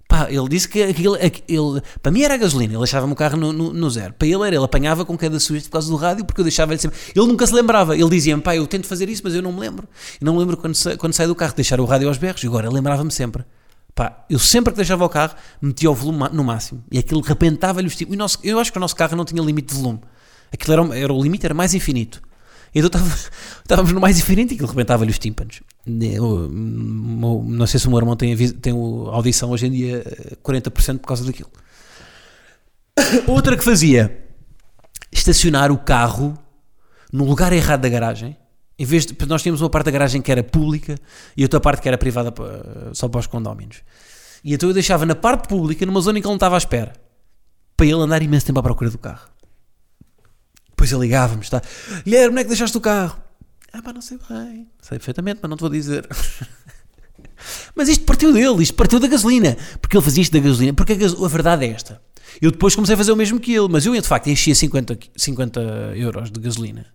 Pá, 0.07 0.27
ele 0.31 0.47
disse 0.47 0.69
que 0.69 0.81
aquilo, 0.83 1.15
aqu- 1.15 1.43
ele, 1.49 1.81
para 2.01 2.11
mim 2.13 2.21
era 2.21 2.35
a 2.35 2.37
gasolina, 2.37 2.71
ele 2.73 2.79
deixava-me 2.79 3.11
o 3.11 3.15
carro 3.15 3.35
no, 3.35 3.51
no- 3.51 3.73
no 3.73 3.89
zero. 3.89 4.13
Para 4.13 4.25
ele 4.25 4.41
era, 4.47 4.55
ele 4.55 4.63
apanhava 4.63 5.03
com 5.03 5.17
cada 5.17 5.37
susto 5.37 5.65
por 5.65 5.73
causa 5.73 5.89
do 5.89 5.97
rádio, 5.97 6.23
porque 6.23 6.39
eu 6.39 6.45
deixava-lhe 6.45 6.79
sempre. 6.79 6.97
Ele 7.13 7.25
nunca 7.25 7.45
se 7.45 7.53
lembrava, 7.53 7.93
ele 7.97 8.09
dizia-me, 8.09 8.41
pá, 8.41 8.55
eu 8.55 8.65
tento 8.67 8.87
fazer 8.87 9.09
isso, 9.09 9.21
mas 9.25 9.33
eu 9.35 9.41
não 9.41 9.51
me 9.51 9.59
lembro. 9.59 9.85
Eu 10.21 10.25
não 10.25 10.33
me 10.33 10.39
lembro 10.39 10.55
quando, 10.55 10.77
quando 10.97 11.11
saio 11.13 11.27
do 11.27 11.35
carro, 11.35 11.53
deixar 11.53 11.81
o 11.81 11.85
rádio 11.85 12.07
aos 12.07 12.17
berros, 12.17 12.41
e 12.41 12.47
agora 12.47 12.67
ele 12.67 12.75
lembrava-me 12.75 13.11
sempre. 13.11 13.43
Pá, 13.97 14.23
eu 14.29 14.38
sempre 14.38 14.71
que 14.73 14.77
deixava 14.77 15.03
o 15.03 15.10
carro, 15.10 15.33
metia 15.60 15.89
o 15.89 15.95
volume 15.95 16.29
no 16.31 16.43
máximo, 16.43 16.83
e 16.91 16.99
aquilo 16.99 17.19
repentava-lhe 17.19 17.88
os 17.88 17.95
tipos. 17.95 18.13
E 18.13 18.17
nosso- 18.17 18.38
Eu 18.43 18.60
acho 18.60 18.71
que 18.71 18.77
o 18.77 18.79
nosso 18.79 18.95
carro 18.95 19.15
não 19.17 19.25
tinha 19.25 19.41
limite 19.41 19.69
de 19.73 19.81
volume. 19.81 20.01
Aquilo 20.53 20.73
era, 20.91 20.99
era 20.99 21.12
o 21.12 21.23
limite, 21.23 21.47
era 21.47 21.55
mais 21.55 21.73
infinito. 21.73 22.21
Então 22.75 22.91
estávamos 23.63 23.91
no 23.97 23.99
mais 23.99 24.19
infinito 24.19 24.51
e 24.51 24.53
aquilo 24.53 24.69
rebentava-lhe 24.69 25.10
os 25.10 25.17
tímpanos. 25.17 25.62
Eu, 25.88 26.47
mo- 26.53 27.43
não 27.47 27.65
sei 27.65 27.79
se 27.79 27.88
o 27.88 27.89
meu 27.89 27.97
irmão 27.97 28.15
tem, 28.15 28.38
tem 28.38 28.71
audição 29.12 29.49
hoje 29.49 29.65
em 29.65 29.71
dia 29.71 30.03
eh, 30.05 30.38
40% 30.43 30.99
por 30.99 31.07
causa 31.07 31.25
daquilo. 31.25 31.49
Outra 33.25 33.57
que 33.57 33.63
fazia 33.63 34.15
estacionar 35.12 35.71
o 35.71 35.77
carro 35.79 36.38
no 37.12 37.25
lugar 37.25 37.51
errado 37.51 37.81
da 37.81 37.89
garagem. 37.89 38.38
Em 38.79 38.85
vez 38.85 39.05
de, 39.05 39.15
nós 39.25 39.41
tínhamos 39.41 39.61
uma 39.61 39.69
parte 39.69 39.85
da 39.85 39.91
garagem 39.91 40.21
que 40.21 40.31
era 40.31 40.43
pública 40.43 40.95
e 41.35 41.43
outra 41.43 41.59
parte 41.59 41.81
que 41.81 41.87
era 41.87 41.97
privada 41.97 42.33
só 42.93 43.07
para 43.07 43.19
os 43.19 43.27
condóminos. 43.27 43.77
E 44.43 44.53
então 44.53 44.69
eu 44.69 44.73
deixava 44.73 45.05
na 45.05 45.15
parte 45.15 45.47
pública, 45.47 45.85
numa 45.85 45.99
zona 45.99 46.19
em 46.19 46.21
que 46.21 46.27
ele 46.27 46.31
não 46.31 46.35
estava 46.37 46.55
à 46.55 46.59
espera, 46.59 46.93
para 47.75 47.85
ele 47.87 47.95
andar 47.95 48.21
imenso 48.21 48.45
tempo 48.45 48.59
à 48.59 48.63
procura 48.63 48.89
do 48.91 48.97
carro. 48.97 49.27
Depois 50.69 50.91
ele 50.91 51.01
ligava-me, 51.01 51.41
está, 51.41 51.59
Guilherme, 52.05 52.29
onde 52.33 52.39
é 52.41 52.43
que 52.43 52.49
deixaste 52.49 52.77
o 52.77 52.81
carro? 52.81 53.19
Ah, 53.73 53.81
pá, 53.81 53.91
não 53.91 54.01
sei 54.01 54.19
bem. 54.29 54.67
Sei 54.81 54.97
perfeitamente, 54.99 55.39
mas 55.41 55.49
não 55.49 55.57
te 55.57 55.61
vou 55.61 55.69
dizer. 55.69 56.07
mas 57.75 57.89
isto 57.89 58.05
partiu 58.05 58.31
dele, 58.31 58.61
isto 58.63 58.75
partiu 58.75 58.99
da 58.99 59.07
gasolina. 59.07 59.57
Porque 59.81 59.97
ele 59.97 60.03
fazia 60.03 60.21
isto 60.21 60.33
da 60.33 60.39
gasolina. 60.39 60.73
Porque 60.73 60.93
a, 60.93 61.25
a 61.25 61.27
verdade 61.27 61.65
é 61.65 61.69
esta. 61.69 62.01
Eu 62.41 62.51
depois 62.51 62.75
comecei 62.75 62.93
a 62.93 62.97
fazer 62.97 63.11
o 63.11 63.15
mesmo 63.15 63.39
que 63.39 63.53
ele, 63.53 63.67
mas 63.67 63.85
eu 63.85 63.93
de 63.93 64.07
facto 64.07 64.27
enchia 64.27 64.53
50, 64.55 64.95
qui- 64.95 65.09
50 65.15 65.59
euros 65.95 66.31
de 66.31 66.39
gasolina. 66.39 66.85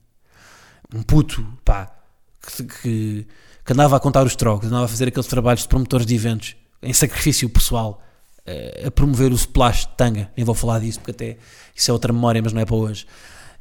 Um 0.95 1.03
puto, 1.03 1.47
pá, 1.65 1.91
que, 2.41 2.65
que, 2.65 3.27
que 3.65 3.73
andava 3.73 3.97
a 3.97 4.01
contar 4.01 4.25
os 4.25 4.37
trocos, 4.37 4.69
andava 4.69 4.85
a 4.85 4.89
fazer 4.89 5.09
aqueles 5.09 5.27
trabalhos 5.27 5.63
de 5.63 5.69
promotores 5.69 6.07
de 6.07 6.15
eventos 6.15 6.57
em 6.83 6.93
sacrifício 6.93 7.49
pessoal, 7.49 8.03
eh, 8.45 8.85
a 8.87 8.91
promover 8.91 9.31
o 9.31 9.35
splash 9.35 9.87
de 9.87 9.97
tanga. 9.97 10.31
Nem 10.37 10.45
vou 10.45 10.55
falar 10.55 10.81
disso 10.81 10.99
porque 10.99 11.13
até 11.13 11.37
isso 11.75 11.91
é 11.91 11.95
outra 11.95 12.13
memória, 12.13 12.43
mas 12.43 12.53
não 12.53 12.61
é 12.61 12.65
para 12.65 12.77
hoje. 12.77 13.07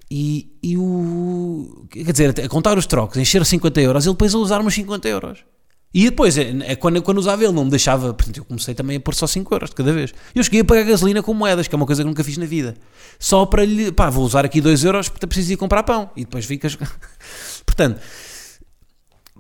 E, 0.09 0.57
e 0.61 0.77
o. 0.77 1.87
Quer 1.89 2.11
dizer, 2.11 2.39
a 2.43 2.49
contar 2.49 2.77
os 2.77 2.85
trocos, 2.85 3.17
encher 3.17 3.45
50 3.45 3.79
euros, 3.79 4.05
ele 4.05 4.13
depois 4.13 4.35
a 4.35 4.37
usar 4.39 4.59
uns 4.59 4.73
50 4.73 5.07
euros. 5.07 5.45
E 5.93 6.05
depois, 6.05 6.37
é, 6.37 6.53
é 6.65 6.75
quando, 6.75 7.01
quando 7.01 7.17
usava 7.17 7.43
ele, 7.43 7.51
não 7.51 7.65
me 7.65 7.69
deixava. 7.69 8.13
Portanto, 8.13 8.37
eu 8.37 8.45
comecei 8.45 8.73
também 8.73 8.97
a 8.97 8.99
pôr 8.99 9.13
só 9.13 9.27
5 9.27 9.53
euros 9.53 9.69
de 9.71 9.75
cada 9.75 9.91
vez. 9.91 10.13
Eu 10.33 10.43
cheguei 10.43 10.61
a 10.61 10.65
pagar 10.65 10.83
gasolina 10.83 11.21
com 11.21 11.33
moedas, 11.33 11.67
que 11.67 11.75
é 11.75 11.77
uma 11.77 11.85
coisa 11.85 12.01
que 12.01 12.07
nunca 12.07 12.23
fiz 12.23 12.37
na 12.37 12.45
vida. 12.45 12.75
Só 13.19 13.45
para 13.45 13.65
lhe. 13.65 13.91
pá, 13.91 14.09
vou 14.09 14.23
usar 14.23 14.45
aqui 14.45 14.61
2 14.61 14.85
euros 14.85 15.09
porque 15.09 15.27
preciso 15.27 15.53
ir 15.53 15.57
comprar 15.57 15.83
pão. 15.83 16.09
E 16.15 16.21
depois 16.21 16.45
ficas. 16.45 16.77
Portanto, 17.65 17.99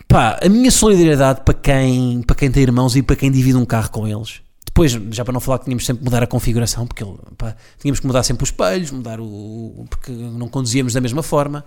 pá, 0.07 0.39
a 0.43 0.49
minha 0.49 0.71
solidariedade 0.71 1.41
para 1.45 1.53
quem, 1.53 2.21
para 2.23 2.35
quem 2.35 2.51
tem 2.51 2.63
irmãos 2.63 2.95
e 2.97 3.01
para 3.01 3.15
quem 3.15 3.31
divide 3.31 3.57
um 3.57 3.65
carro 3.65 3.89
com 3.89 4.05
eles. 4.05 4.41
Depois, 4.65 4.91
já 4.91 5.23
para 5.23 5.33
não 5.33 5.39
falar 5.39 5.59
que 5.59 5.65
tínhamos 5.65 5.85
sempre 5.85 5.99
que 5.99 6.05
mudar 6.05 6.23
a 6.23 6.27
configuração, 6.27 6.85
porque 6.85 7.05
pá, 7.37 7.55
tínhamos 7.79 7.99
que 7.99 8.07
mudar 8.07 8.23
sempre 8.23 8.43
os 8.43 8.49
espelhos, 8.49 8.91
mudar 8.91 9.21
o. 9.21 9.85
porque 9.89 10.11
não 10.11 10.49
conduzíamos 10.49 10.93
da 10.93 10.99
mesma 10.99 11.23
forma. 11.23 11.63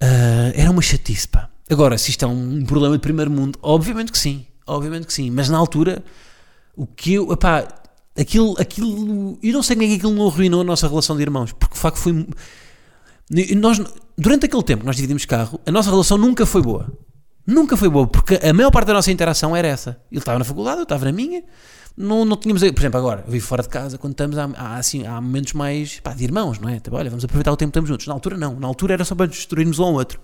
Ah, 0.00 0.52
era 0.54 0.70
uma 0.70 0.82
chatice, 0.82 1.28
pá. 1.28 1.50
Agora, 1.68 1.98
se 1.98 2.10
isto 2.10 2.24
é 2.24 2.28
um 2.28 2.64
problema 2.64 2.94
de 2.94 3.00
primeiro 3.00 3.30
mundo, 3.30 3.58
obviamente 3.60 4.12
que 4.12 4.18
sim, 4.18 4.46
obviamente 4.66 5.06
que 5.06 5.12
sim. 5.12 5.30
Mas 5.30 5.48
na 5.48 5.58
altura, 5.58 6.04
o 6.76 6.86
que 6.86 7.14
eu, 7.14 7.36
pá, 7.36 7.66
aquilo, 8.18 8.54
aquilo, 8.58 9.38
eu 9.42 9.52
não 9.52 9.62
sei 9.62 9.76
como 9.76 9.84
é 9.84 9.88
que 9.88 9.94
aquilo 9.96 10.14
não 10.14 10.28
arruinou 10.28 10.60
a 10.60 10.64
nossa 10.64 10.86
relação 10.88 11.16
de 11.16 11.22
irmãos, 11.22 11.52
porque 11.52 11.74
de 11.74 11.80
facto 11.80 11.98
foi. 11.98 12.26
Nós, 13.56 13.80
durante 14.16 14.46
aquele 14.46 14.62
tempo 14.62 14.80
que 14.80 14.86
nós 14.86 14.96
dividimos 14.96 15.24
carro, 15.24 15.60
a 15.66 15.72
nossa 15.72 15.90
relação 15.90 16.16
nunca 16.16 16.46
foi 16.46 16.62
boa. 16.62 16.86
Nunca 17.46 17.76
foi 17.76 17.88
boa, 17.88 18.06
porque 18.06 18.40
a 18.42 18.52
maior 18.52 18.70
parte 18.70 18.88
da 18.88 18.94
nossa 18.94 19.10
interação 19.10 19.54
era 19.54 19.68
essa. 19.68 20.00
Ele 20.10 20.18
estava 20.18 20.38
na 20.38 20.44
faculdade, 20.44 20.78
eu 20.78 20.82
estava 20.82 21.04
na 21.04 21.12
minha. 21.12 21.44
Não, 21.96 22.24
não 22.24 22.36
tínhamos. 22.36 22.60
Por 22.62 22.80
exemplo, 22.80 22.98
agora, 22.98 23.22
eu 23.24 23.32
vivo 23.32 23.46
fora 23.46 23.62
de 23.62 23.68
casa, 23.68 23.96
quando 23.96 24.12
estamos, 24.12 24.36
há, 24.36 24.50
há, 24.56 24.76
assim, 24.76 25.06
há 25.06 25.20
momentos 25.20 25.52
mais 25.52 26.00
pá, 26.00 26.12
de 26.12 26.24
irmãos, 26.24 26.58
não 26.58 26.68
é? 26.68 26.80
Tipo, 26.80 26.96
olha, 26.96 27.08
vamos 27.08 27.24
aproveitar 27.24 27.52
o 27.52 27.56
tempo 27.56 27.70
que 27.70 27.78
estamos 27.78 27.88
juntos. 27.88 28.06
Na 28.06 28.14
altura, 28.14 28.36
não. 28.36 28.58
Na 28.58 28.66
altura 28.66 28.94
era 28.94 29.04
só 29.04 29.14
para 29.14 29.26
destruirmos 29.26 29.78
um 29.78 29.84
ao 29.84 29.94
outro. 29.94 30.20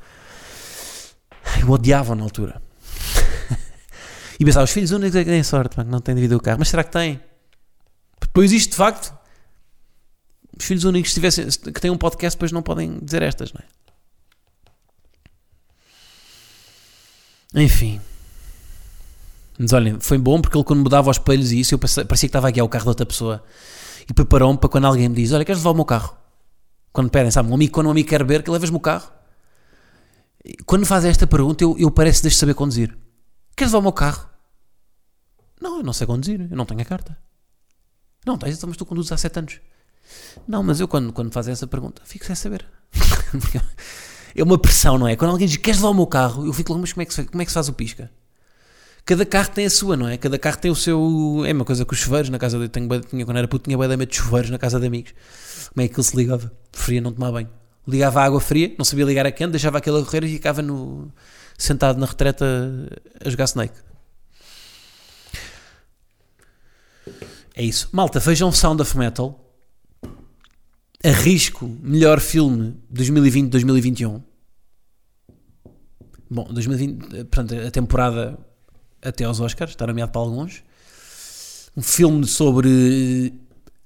Eu 1.62 1.70
odiava 1.70 2.14
na 2.14 2.24
altura. 2.24 2.60
e 4.38 4.44
pensava, 4.44 4.64
os 4.64 4.70
filhos 4.70 4.90
únicos 4.90 5.16
é 5.16 5.24
que 5.24 5.30
têm 5.30 5.42
sorte, 5.42 5.82
não 5.84 6.00
têm 6.00 6.14
dividido 6.14 6.36
o 6.36 6.42
carro. 6.42 6.58
Mas 6.58 6.68
será 6.68 6.82
que 6.82 6.90
têm? 6.90 7.20
Depois 8.20 8.52
isto, 8.52 8.70
de 8.70 8.76
facto, 8.76 9.16
os 10.58 10.64
filhos 10.64 10.84
únicos 10.84 11.14
tivessem, 11.14 11.48
que 11.48 11.80
têm 11.80 11.90
um 11.90 11.98
podcast, 11.98 12.36
depois 12.36 12.52
não 12.52 12.62
podem 12.62 12.98
dizer 13.00 13.22
estas, 13.22 13.52
não 13.52 13.60
é? 13.60 13.82
Enfim. 17.62 18.00
Mas 19.58 19.72
olhem, 19.72 20.00
foi 20.00 20.18
bom 20.18 20.40
porque 20.40 20.56
ele 20.56 20.64
quando 20.64 20.82
mudava 20.82 21.10
os 21.10 21.18
espelhos 21.18 21.52
e 21.52 21.60
isso, 21.60 21.74
eu 21.74 21.78
parecia 21.78 22.06
que 22.08 22.26
estava 22.26 22.48
aqui 22.48 22.58
ao 22.58 22.68
carro 22.68 22.84
de 22.84 22.88
outra 22.88 23.06
pessoa. 23.06 23.44
E 24.08 24.12
preparou-me 24.12 24.58
para 24.58 24.68
quando 24.68 24.86
alguém 24.86 25.08
me 25.08 25.14
diz: 25.14 25.32
Olha, 25.32 25.44
queres 25.44 25.60
levar 25.60 25.70
o 25.70 25.74
meu 25.74 25.84
carro? 25.84 26.16
Quando 26.92 27.10
pedem, 27.10 27.30
sabe? 27.30 27.50
Um 27.50 27.54
amigo, 27.54 27.72
quando 27.72 27.86
um 27.86 27.90
amigo 27.90 28.08
quer 28.08 28.24
beber, 28.24 28.42
que 28.42 28.50
levas-me 28.50 28.76
o 28.76 28.80
carro. 28.80 29.10
Quando 30.66 30.86
fazem 30.86 31.10
esta 31.10 31.26
pergunta, 31.26 31.62
eu, 31.62 31.76
eu 31.78 31.90
parece 31.90 32.22
deixo 32.22 32.36
saber 32.36 32.54
conduzir. 32.54 32.96
Queres 33.56 33.72
levar 33.72 33.78
o 33.78 33.82
meu 33.82 33.92
carro? 33.92 34.28
Não, 35.60 35.78
eu 35.78 35.82
não 35.84 35.92
sei 35.92 36.06
conduzir, 36.06 36.40
eu 36.50 36.56
não 36.56 36.64
tenho 36.64 36.80
a 36.80 36.84
carta. 36.84 37.16
Não, 38.26 38.36
tens, 38.36 38.56
então, 38.56 38.68
mas 38.68 38.76
tu 38.76 38.84
conduzes 38.84 39.12
há 39.12 39.16
7 39.16 39.38
anos. 39.38 39.60
Não, 40.46 40.62
mas 40.62 40.80
eu 40.80 40.88
quando, 40.88 41.12
quando 41.12 41.32
fazem 41.32 41.52
essa 41.52 41.66
pergunta, 41.66 42.02
fico 42.04 42.24
sem 42.24 42.34
saber. 42.34 42.66
É 44.34 44.42
uma 44.42 44.58
pressão, 44.58 44.96
não 44.96 45.06
é? 45.06 45.14
Quando 45.14 45.32
alguém 45.32 45.46
diz 45.46 45.58
queres 45.58 45.78
levar 45.78 45.90
o 45.90 45.94
meu 45.94 46.06
carro, 46.06 46.46
eu 46.46 46.54
fico 46.54 46.72
logo, 46.72 46.80
mas 46.80 46.92
como 46.94 47.02
é 47.02 47.04
que 47.04 47.24
como 47.24 47.42
é 47.42 47.44
que 47.44 47.50
se 47.50 47.54
faz 47.54 47.68
o 47.68 47.72
pisca? 47.74 48.10
Cada 49.04 49.26
carro 49.26 49.50
tem 49.50 49.66
a 49.66 49.70
sua, 49.70 49.96
não 49.96 50.08
é? 50.08 50.16
Cada 50.16 50.38
carro 50.38 50.56
tem 50.58 50.70
o 50.70 50.74
seu. 50.76 51.42
É 51.44 51.52
uma 51.52 51.64
coisa 51.64 51.84
que 51.84 51.92
os 51.92 51.98
chuveiros 51.98 52.30
na 52.30 52.38
casa 52.38 52.58
de. 52.58 52.68
Tenho, 52.68 52.88
tinha, 53.00 53.24
quando 53.24 53.36
era 53.36 53.48
puto, 53.48 53.68
tinha 53.68 53.76
de 53.76 54.06
de 54.06 54.16
chuveiros 54.16 54.50
na 54.50 54.58
casa 54.58 54.78
de 54.78 54.86
amigos. 54.86 55.12
Como 55.72 55.84
é 55.84 55.88
que 55.88 55.94
ele 55.94 56.02
se 56.02 56.16
ligava? 56.16 56.52
Preferia 56.70 57.00
não 57.00 57.12
tomar 57.12 57.32
banho. 57.32 57.50
Ligava 57.86 58.20
a 58.20 58.24
água 58.24 58.40
fria, 58.40 58.74
não 58.78 58.84
sabia 58.84 59.04
ligar 59.04 59.26
a 59.26 59.32
quente, 59.32 59.52
deixava 59.52 59.78
aquilo 59.78 59.98
a 59.98 60.04
correr 60.04 60.24
e 60.24 60.28
ficava 60.28 60.62
no, 60.62 61.12
sentado 61.58 61.98
na 61.98 62.06
retreta 62.06 62.44
a 63.24 63.28
jogar 63.28 63.44
Snake. 63.44 63.74
É 67.54 67.62
isso. 67.62 67.88
Malta, 67.92 68.18
vejam 68.18 68.50
Sound 68.52 68.80
of 68.82 68.96
Metal. 68.96 69.38
Arrisco 71.04 71.66
melhor 71.82 72.20
filme 72.20 72.76
2020-2021. 72.94 74.22
Bom, 76.30 76.44
2020, 76.44 77.16
eh, 77.16 77.24
portanto, 77.24 77.54
a 77.54 77.70
temporada 77.70 78.38
até 79.02 79.24
aos 79.24 79.40
Oscars, 79.40 79.72
está 79.72 79.86
nomeado 79.86 80.12
para 80.12 80.20
alguns. 80.20 80.62
Um 81.76 81.82
filme 81.82 82.26
sobre, 82.26 83.34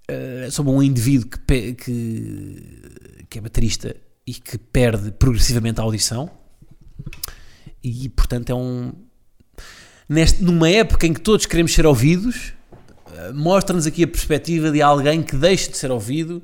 eh, 0.07 0.49
sobre 0.51 0.71
um 0.71 0.83
indivíduo 0.83 1.29
que, 1.29 1.73
que, 1.73 2.83
que 3.29 3.39
é 3.39 3.41
baterista 3.41 3.97
e 4.27 4.35
que 4.35 4.59
perde 4.59 5.13
progressivamente 5.13 5.81
a 5.81 5.85
audição. 5.85 6.31
E, 7.83 8.09
portanto, 8.09 8.51
é 8.51 8.55
um. 8.55 8.93
Neste, 10.09 10.43
numa 10.43 10.69
época 10.69 11.07
em 11.07 11.13
que 11.13 11.21
todos 11.21 11.47
queremos 11.47 11.73
ser 11.73 11.87
ouvidos, 11.87 12.53
eh, 13.13 13.33
mostra-nos 13.33 13.87
aqui 13.87 14.05
a 14.05 14.09
perspectiva 14.09 14.71
de 14.71 14.81
alguém 14.81 15.23
que 15.23 15.37
deixa 15.37 15.71
de 15.71 15.77
ser 15.77 15.91
ouvido 15.91 16.43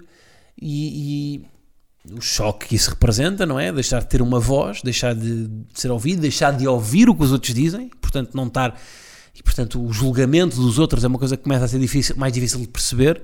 e, 0.60 1.44
e 1.44 2.14
o 2.16 2.20
choque 2.20 2.68
que 2.68 2.74
isso 2.74 2.90
representa, 2.90 3.46
não 3.46 3.58
é? 3.58 3.72
Deixar 3.72 4.00
de 4.00 4.08
ter 4.08 4.20
uma 4.20 4.40
voz, 4.40 4.82
deixar 4.82 5.14
de, 5.14 5.48
ser 5.74 5.90
ouvido, 5.90 6.20
deixar 6.20 6.52
de 6.52 6.66
ouvir 6.66 7.08
o 7.08 7.14
que 7.14 7.22
os 7.22 7.32
outros 7.32 7.54
dizem, 7.54 7.88
portanto, 8.00 8.34
não 8.34 8.46
estar. 8.46 8.80
E, 9.34 9.42
portanto, 9.42 9.82
o 9.82 9.92
julgamento 9.92 10.56
dos 10.56 10.78
outros 10.78 11.04
é 11.04 11.06
uma 11.08 11.18
coisa 11.18 11.36
que 11.36 11.42
começa 11.42 11.64
a 11.64 11.68
ser 11.68 11.78
difícil, 11.78 12.16
mais 12.16 12.32
difícil 12.32 12.60
de 12.60 12.68
perceber. 12.68 13.22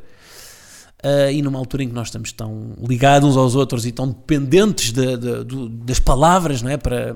Uh, 1.04 1.30
e 1.30 1.42
numa 1.42 1.58
altura 1.60 1.84
em 1.84 1.88
que 1.88 1.94
nós 1.94 2.08
estamos 2.08 2.32
tão 2.32 2.74
ligados 2.80 3.28
uns 3.30 3.36
aos 3.36 3.54
outros 3.54 3.86
e 3.86 3.92
tão 3.92 4.08
dependentes 4.08 4.90
de- 4.92 5.16
de- 5.16 5.44
do- 5.44 5.68
das 5.68 6.00
palavras, 6.00 6.60
não 6.60 6.70
é? 6.70 6.76
Para, 6.76 7.14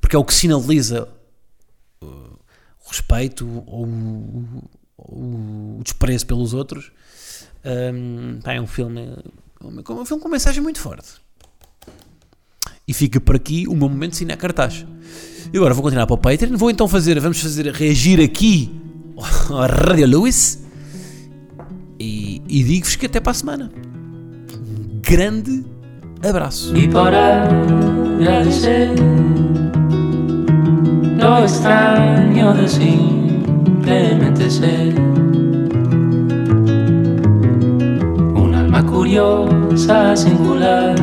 porque 0.00 0.14
é 0.14 0.18
o 0.18 0.24
que 0.24 0.32
sinaliza 0.32 1.08
uh, 2.00 2.06
o 2.06 2.88
respeito 2.88 3.64
ou 3.66 3.86
o, 3.86 4.46
o- 4.98 5.80
desprezo 5.82 6.24
pelos 6.26 6.54
outros. 6.54 6.92
Um, 7.64 8.38
é 8.44 8.60
um 8.60 8.66
filme, 8.68 9.00
um, 9.62 9.80
um 10.00 10.04
filme 10.04 10.22
com 10.22 10.28
mensagem 10.28 10.62
muito 10.62 10.78
forte. 10.78 11.08
E 12.86 12.94
fica 12.94 13.20
por 13.20 13.34
aqui 13.34 13.66
o 13.66 13.74
meu 13.74 13.88
momento 13.88 14.12
de 14.12 14.18
cine 14.18 14.32
a 14.32 14.36
cartaz. 14.36 14.86
E 15.52 15.56
agora 15.56 15.74
vou 15.74 15.82
continuar 15.82 16.06
para 16.06 16.14
o 16.14 16.18
Patreon. 16.18 16.56
Vou 16.56 16.70
então 16.70 16.86
fazer, 16.86 17.18
vamos 17.18 17.40
fazer 17.40 17.66
reagir 17.72 18.20
aqui 18.20 18.72
à 19.50 19.66
Radio 19.88 20.06
Lewis. 20.06 20.61
E, 22.02 22.42
e 22.48 22.64
digo-vos 22.64 22.96
que 22.96 23.06
até 23.06 23.20
para 23.20 23.30
a 23.30 23.34
semana. 23.34 23.70
Um 24.52 25.00
grande 25.08 25.64
abraço. 26.28 26.76
y 26.76 26.88
por 26.88 27.14
agradecer 27.14 28.90
lo 31.16 31.44
extraño 31.44 32.54
de 32.54 32.68
simplemente 32.68 34.50
ser 34.50 34.94
un 38.34 38.52
alma 38.52 38.84
curiosa, 38.84 40.16
singular, 40.16 40.96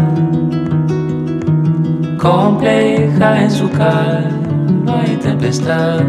compleja 2.18 3.44
en 3.44 3.52
su 3.52 3.70
calma 3.70 5.06
y 5.10 5.16
tempestad. 5.16 6.00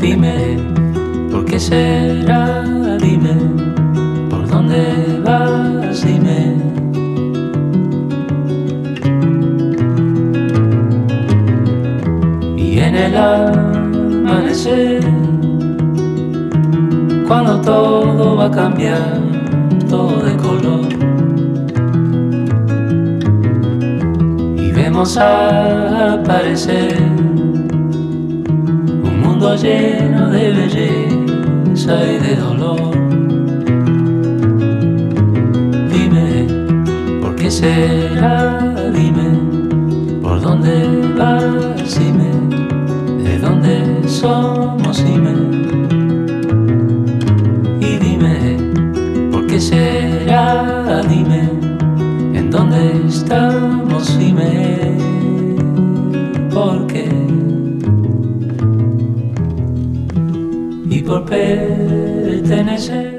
Dime, 0.00 0.47
¿por 1.58 1.64
qué 1.64 1.64
será? 1.64 2.62
Dime, 3.00 3.34
¿por 4.30 4.46
dónde 4.46 5.20
vas? 5.24 6.04
Dime. 6.04 6.56
Y 12.56 12.78
en 12.78 12.94
el 12.94 13.16
amanecer, 13.16 15.02
cuando 17.26 17.60
todo 17.60 18.36
va 18.36 18.46
a 18.46 18.50
cambiar, 18.50 19.20
todo 19.88 20.22
de 20.22 20.36
color. 20.36 20.86
Y 24.56 24.70
vemos 24.72 25.16
aparecer 25.18 26.98
un 29.02 29.20
mundo 29.22 29.56
lleno 29.56 30.30
de 30.30 30.52
belleza 30.52 31.07
y 31.86 32.18
de 32.18 32.34
dolor. 32.34 32.90
Dime, 35.92 36.46
¿por 37.22 37.36
qué 37.36 37.48
será? 37.48 38.74
Dime, 38.92 39.38
¿por 40.20 40.40
dónde 40.40 41.14
vas? 41.16 42.00
Dime, 42.00 42.30
¿de 43.22 43.38
dónde 43.38 44.08
somos? 44.08 45.04
Dime. 45.04 45.34
Y 47.80 47.96
dime, 47.98 48.56
¿por 49.30 49.46
qué 49.46 49.60
será? 49.60 51.00
Dime, 51.08 51.48
¿en 52.34 52.50
dónde 52.50 53.06
estamos? 53.06 54.18
Dime, 54.18 54.96
pertenecer 61.28 63.17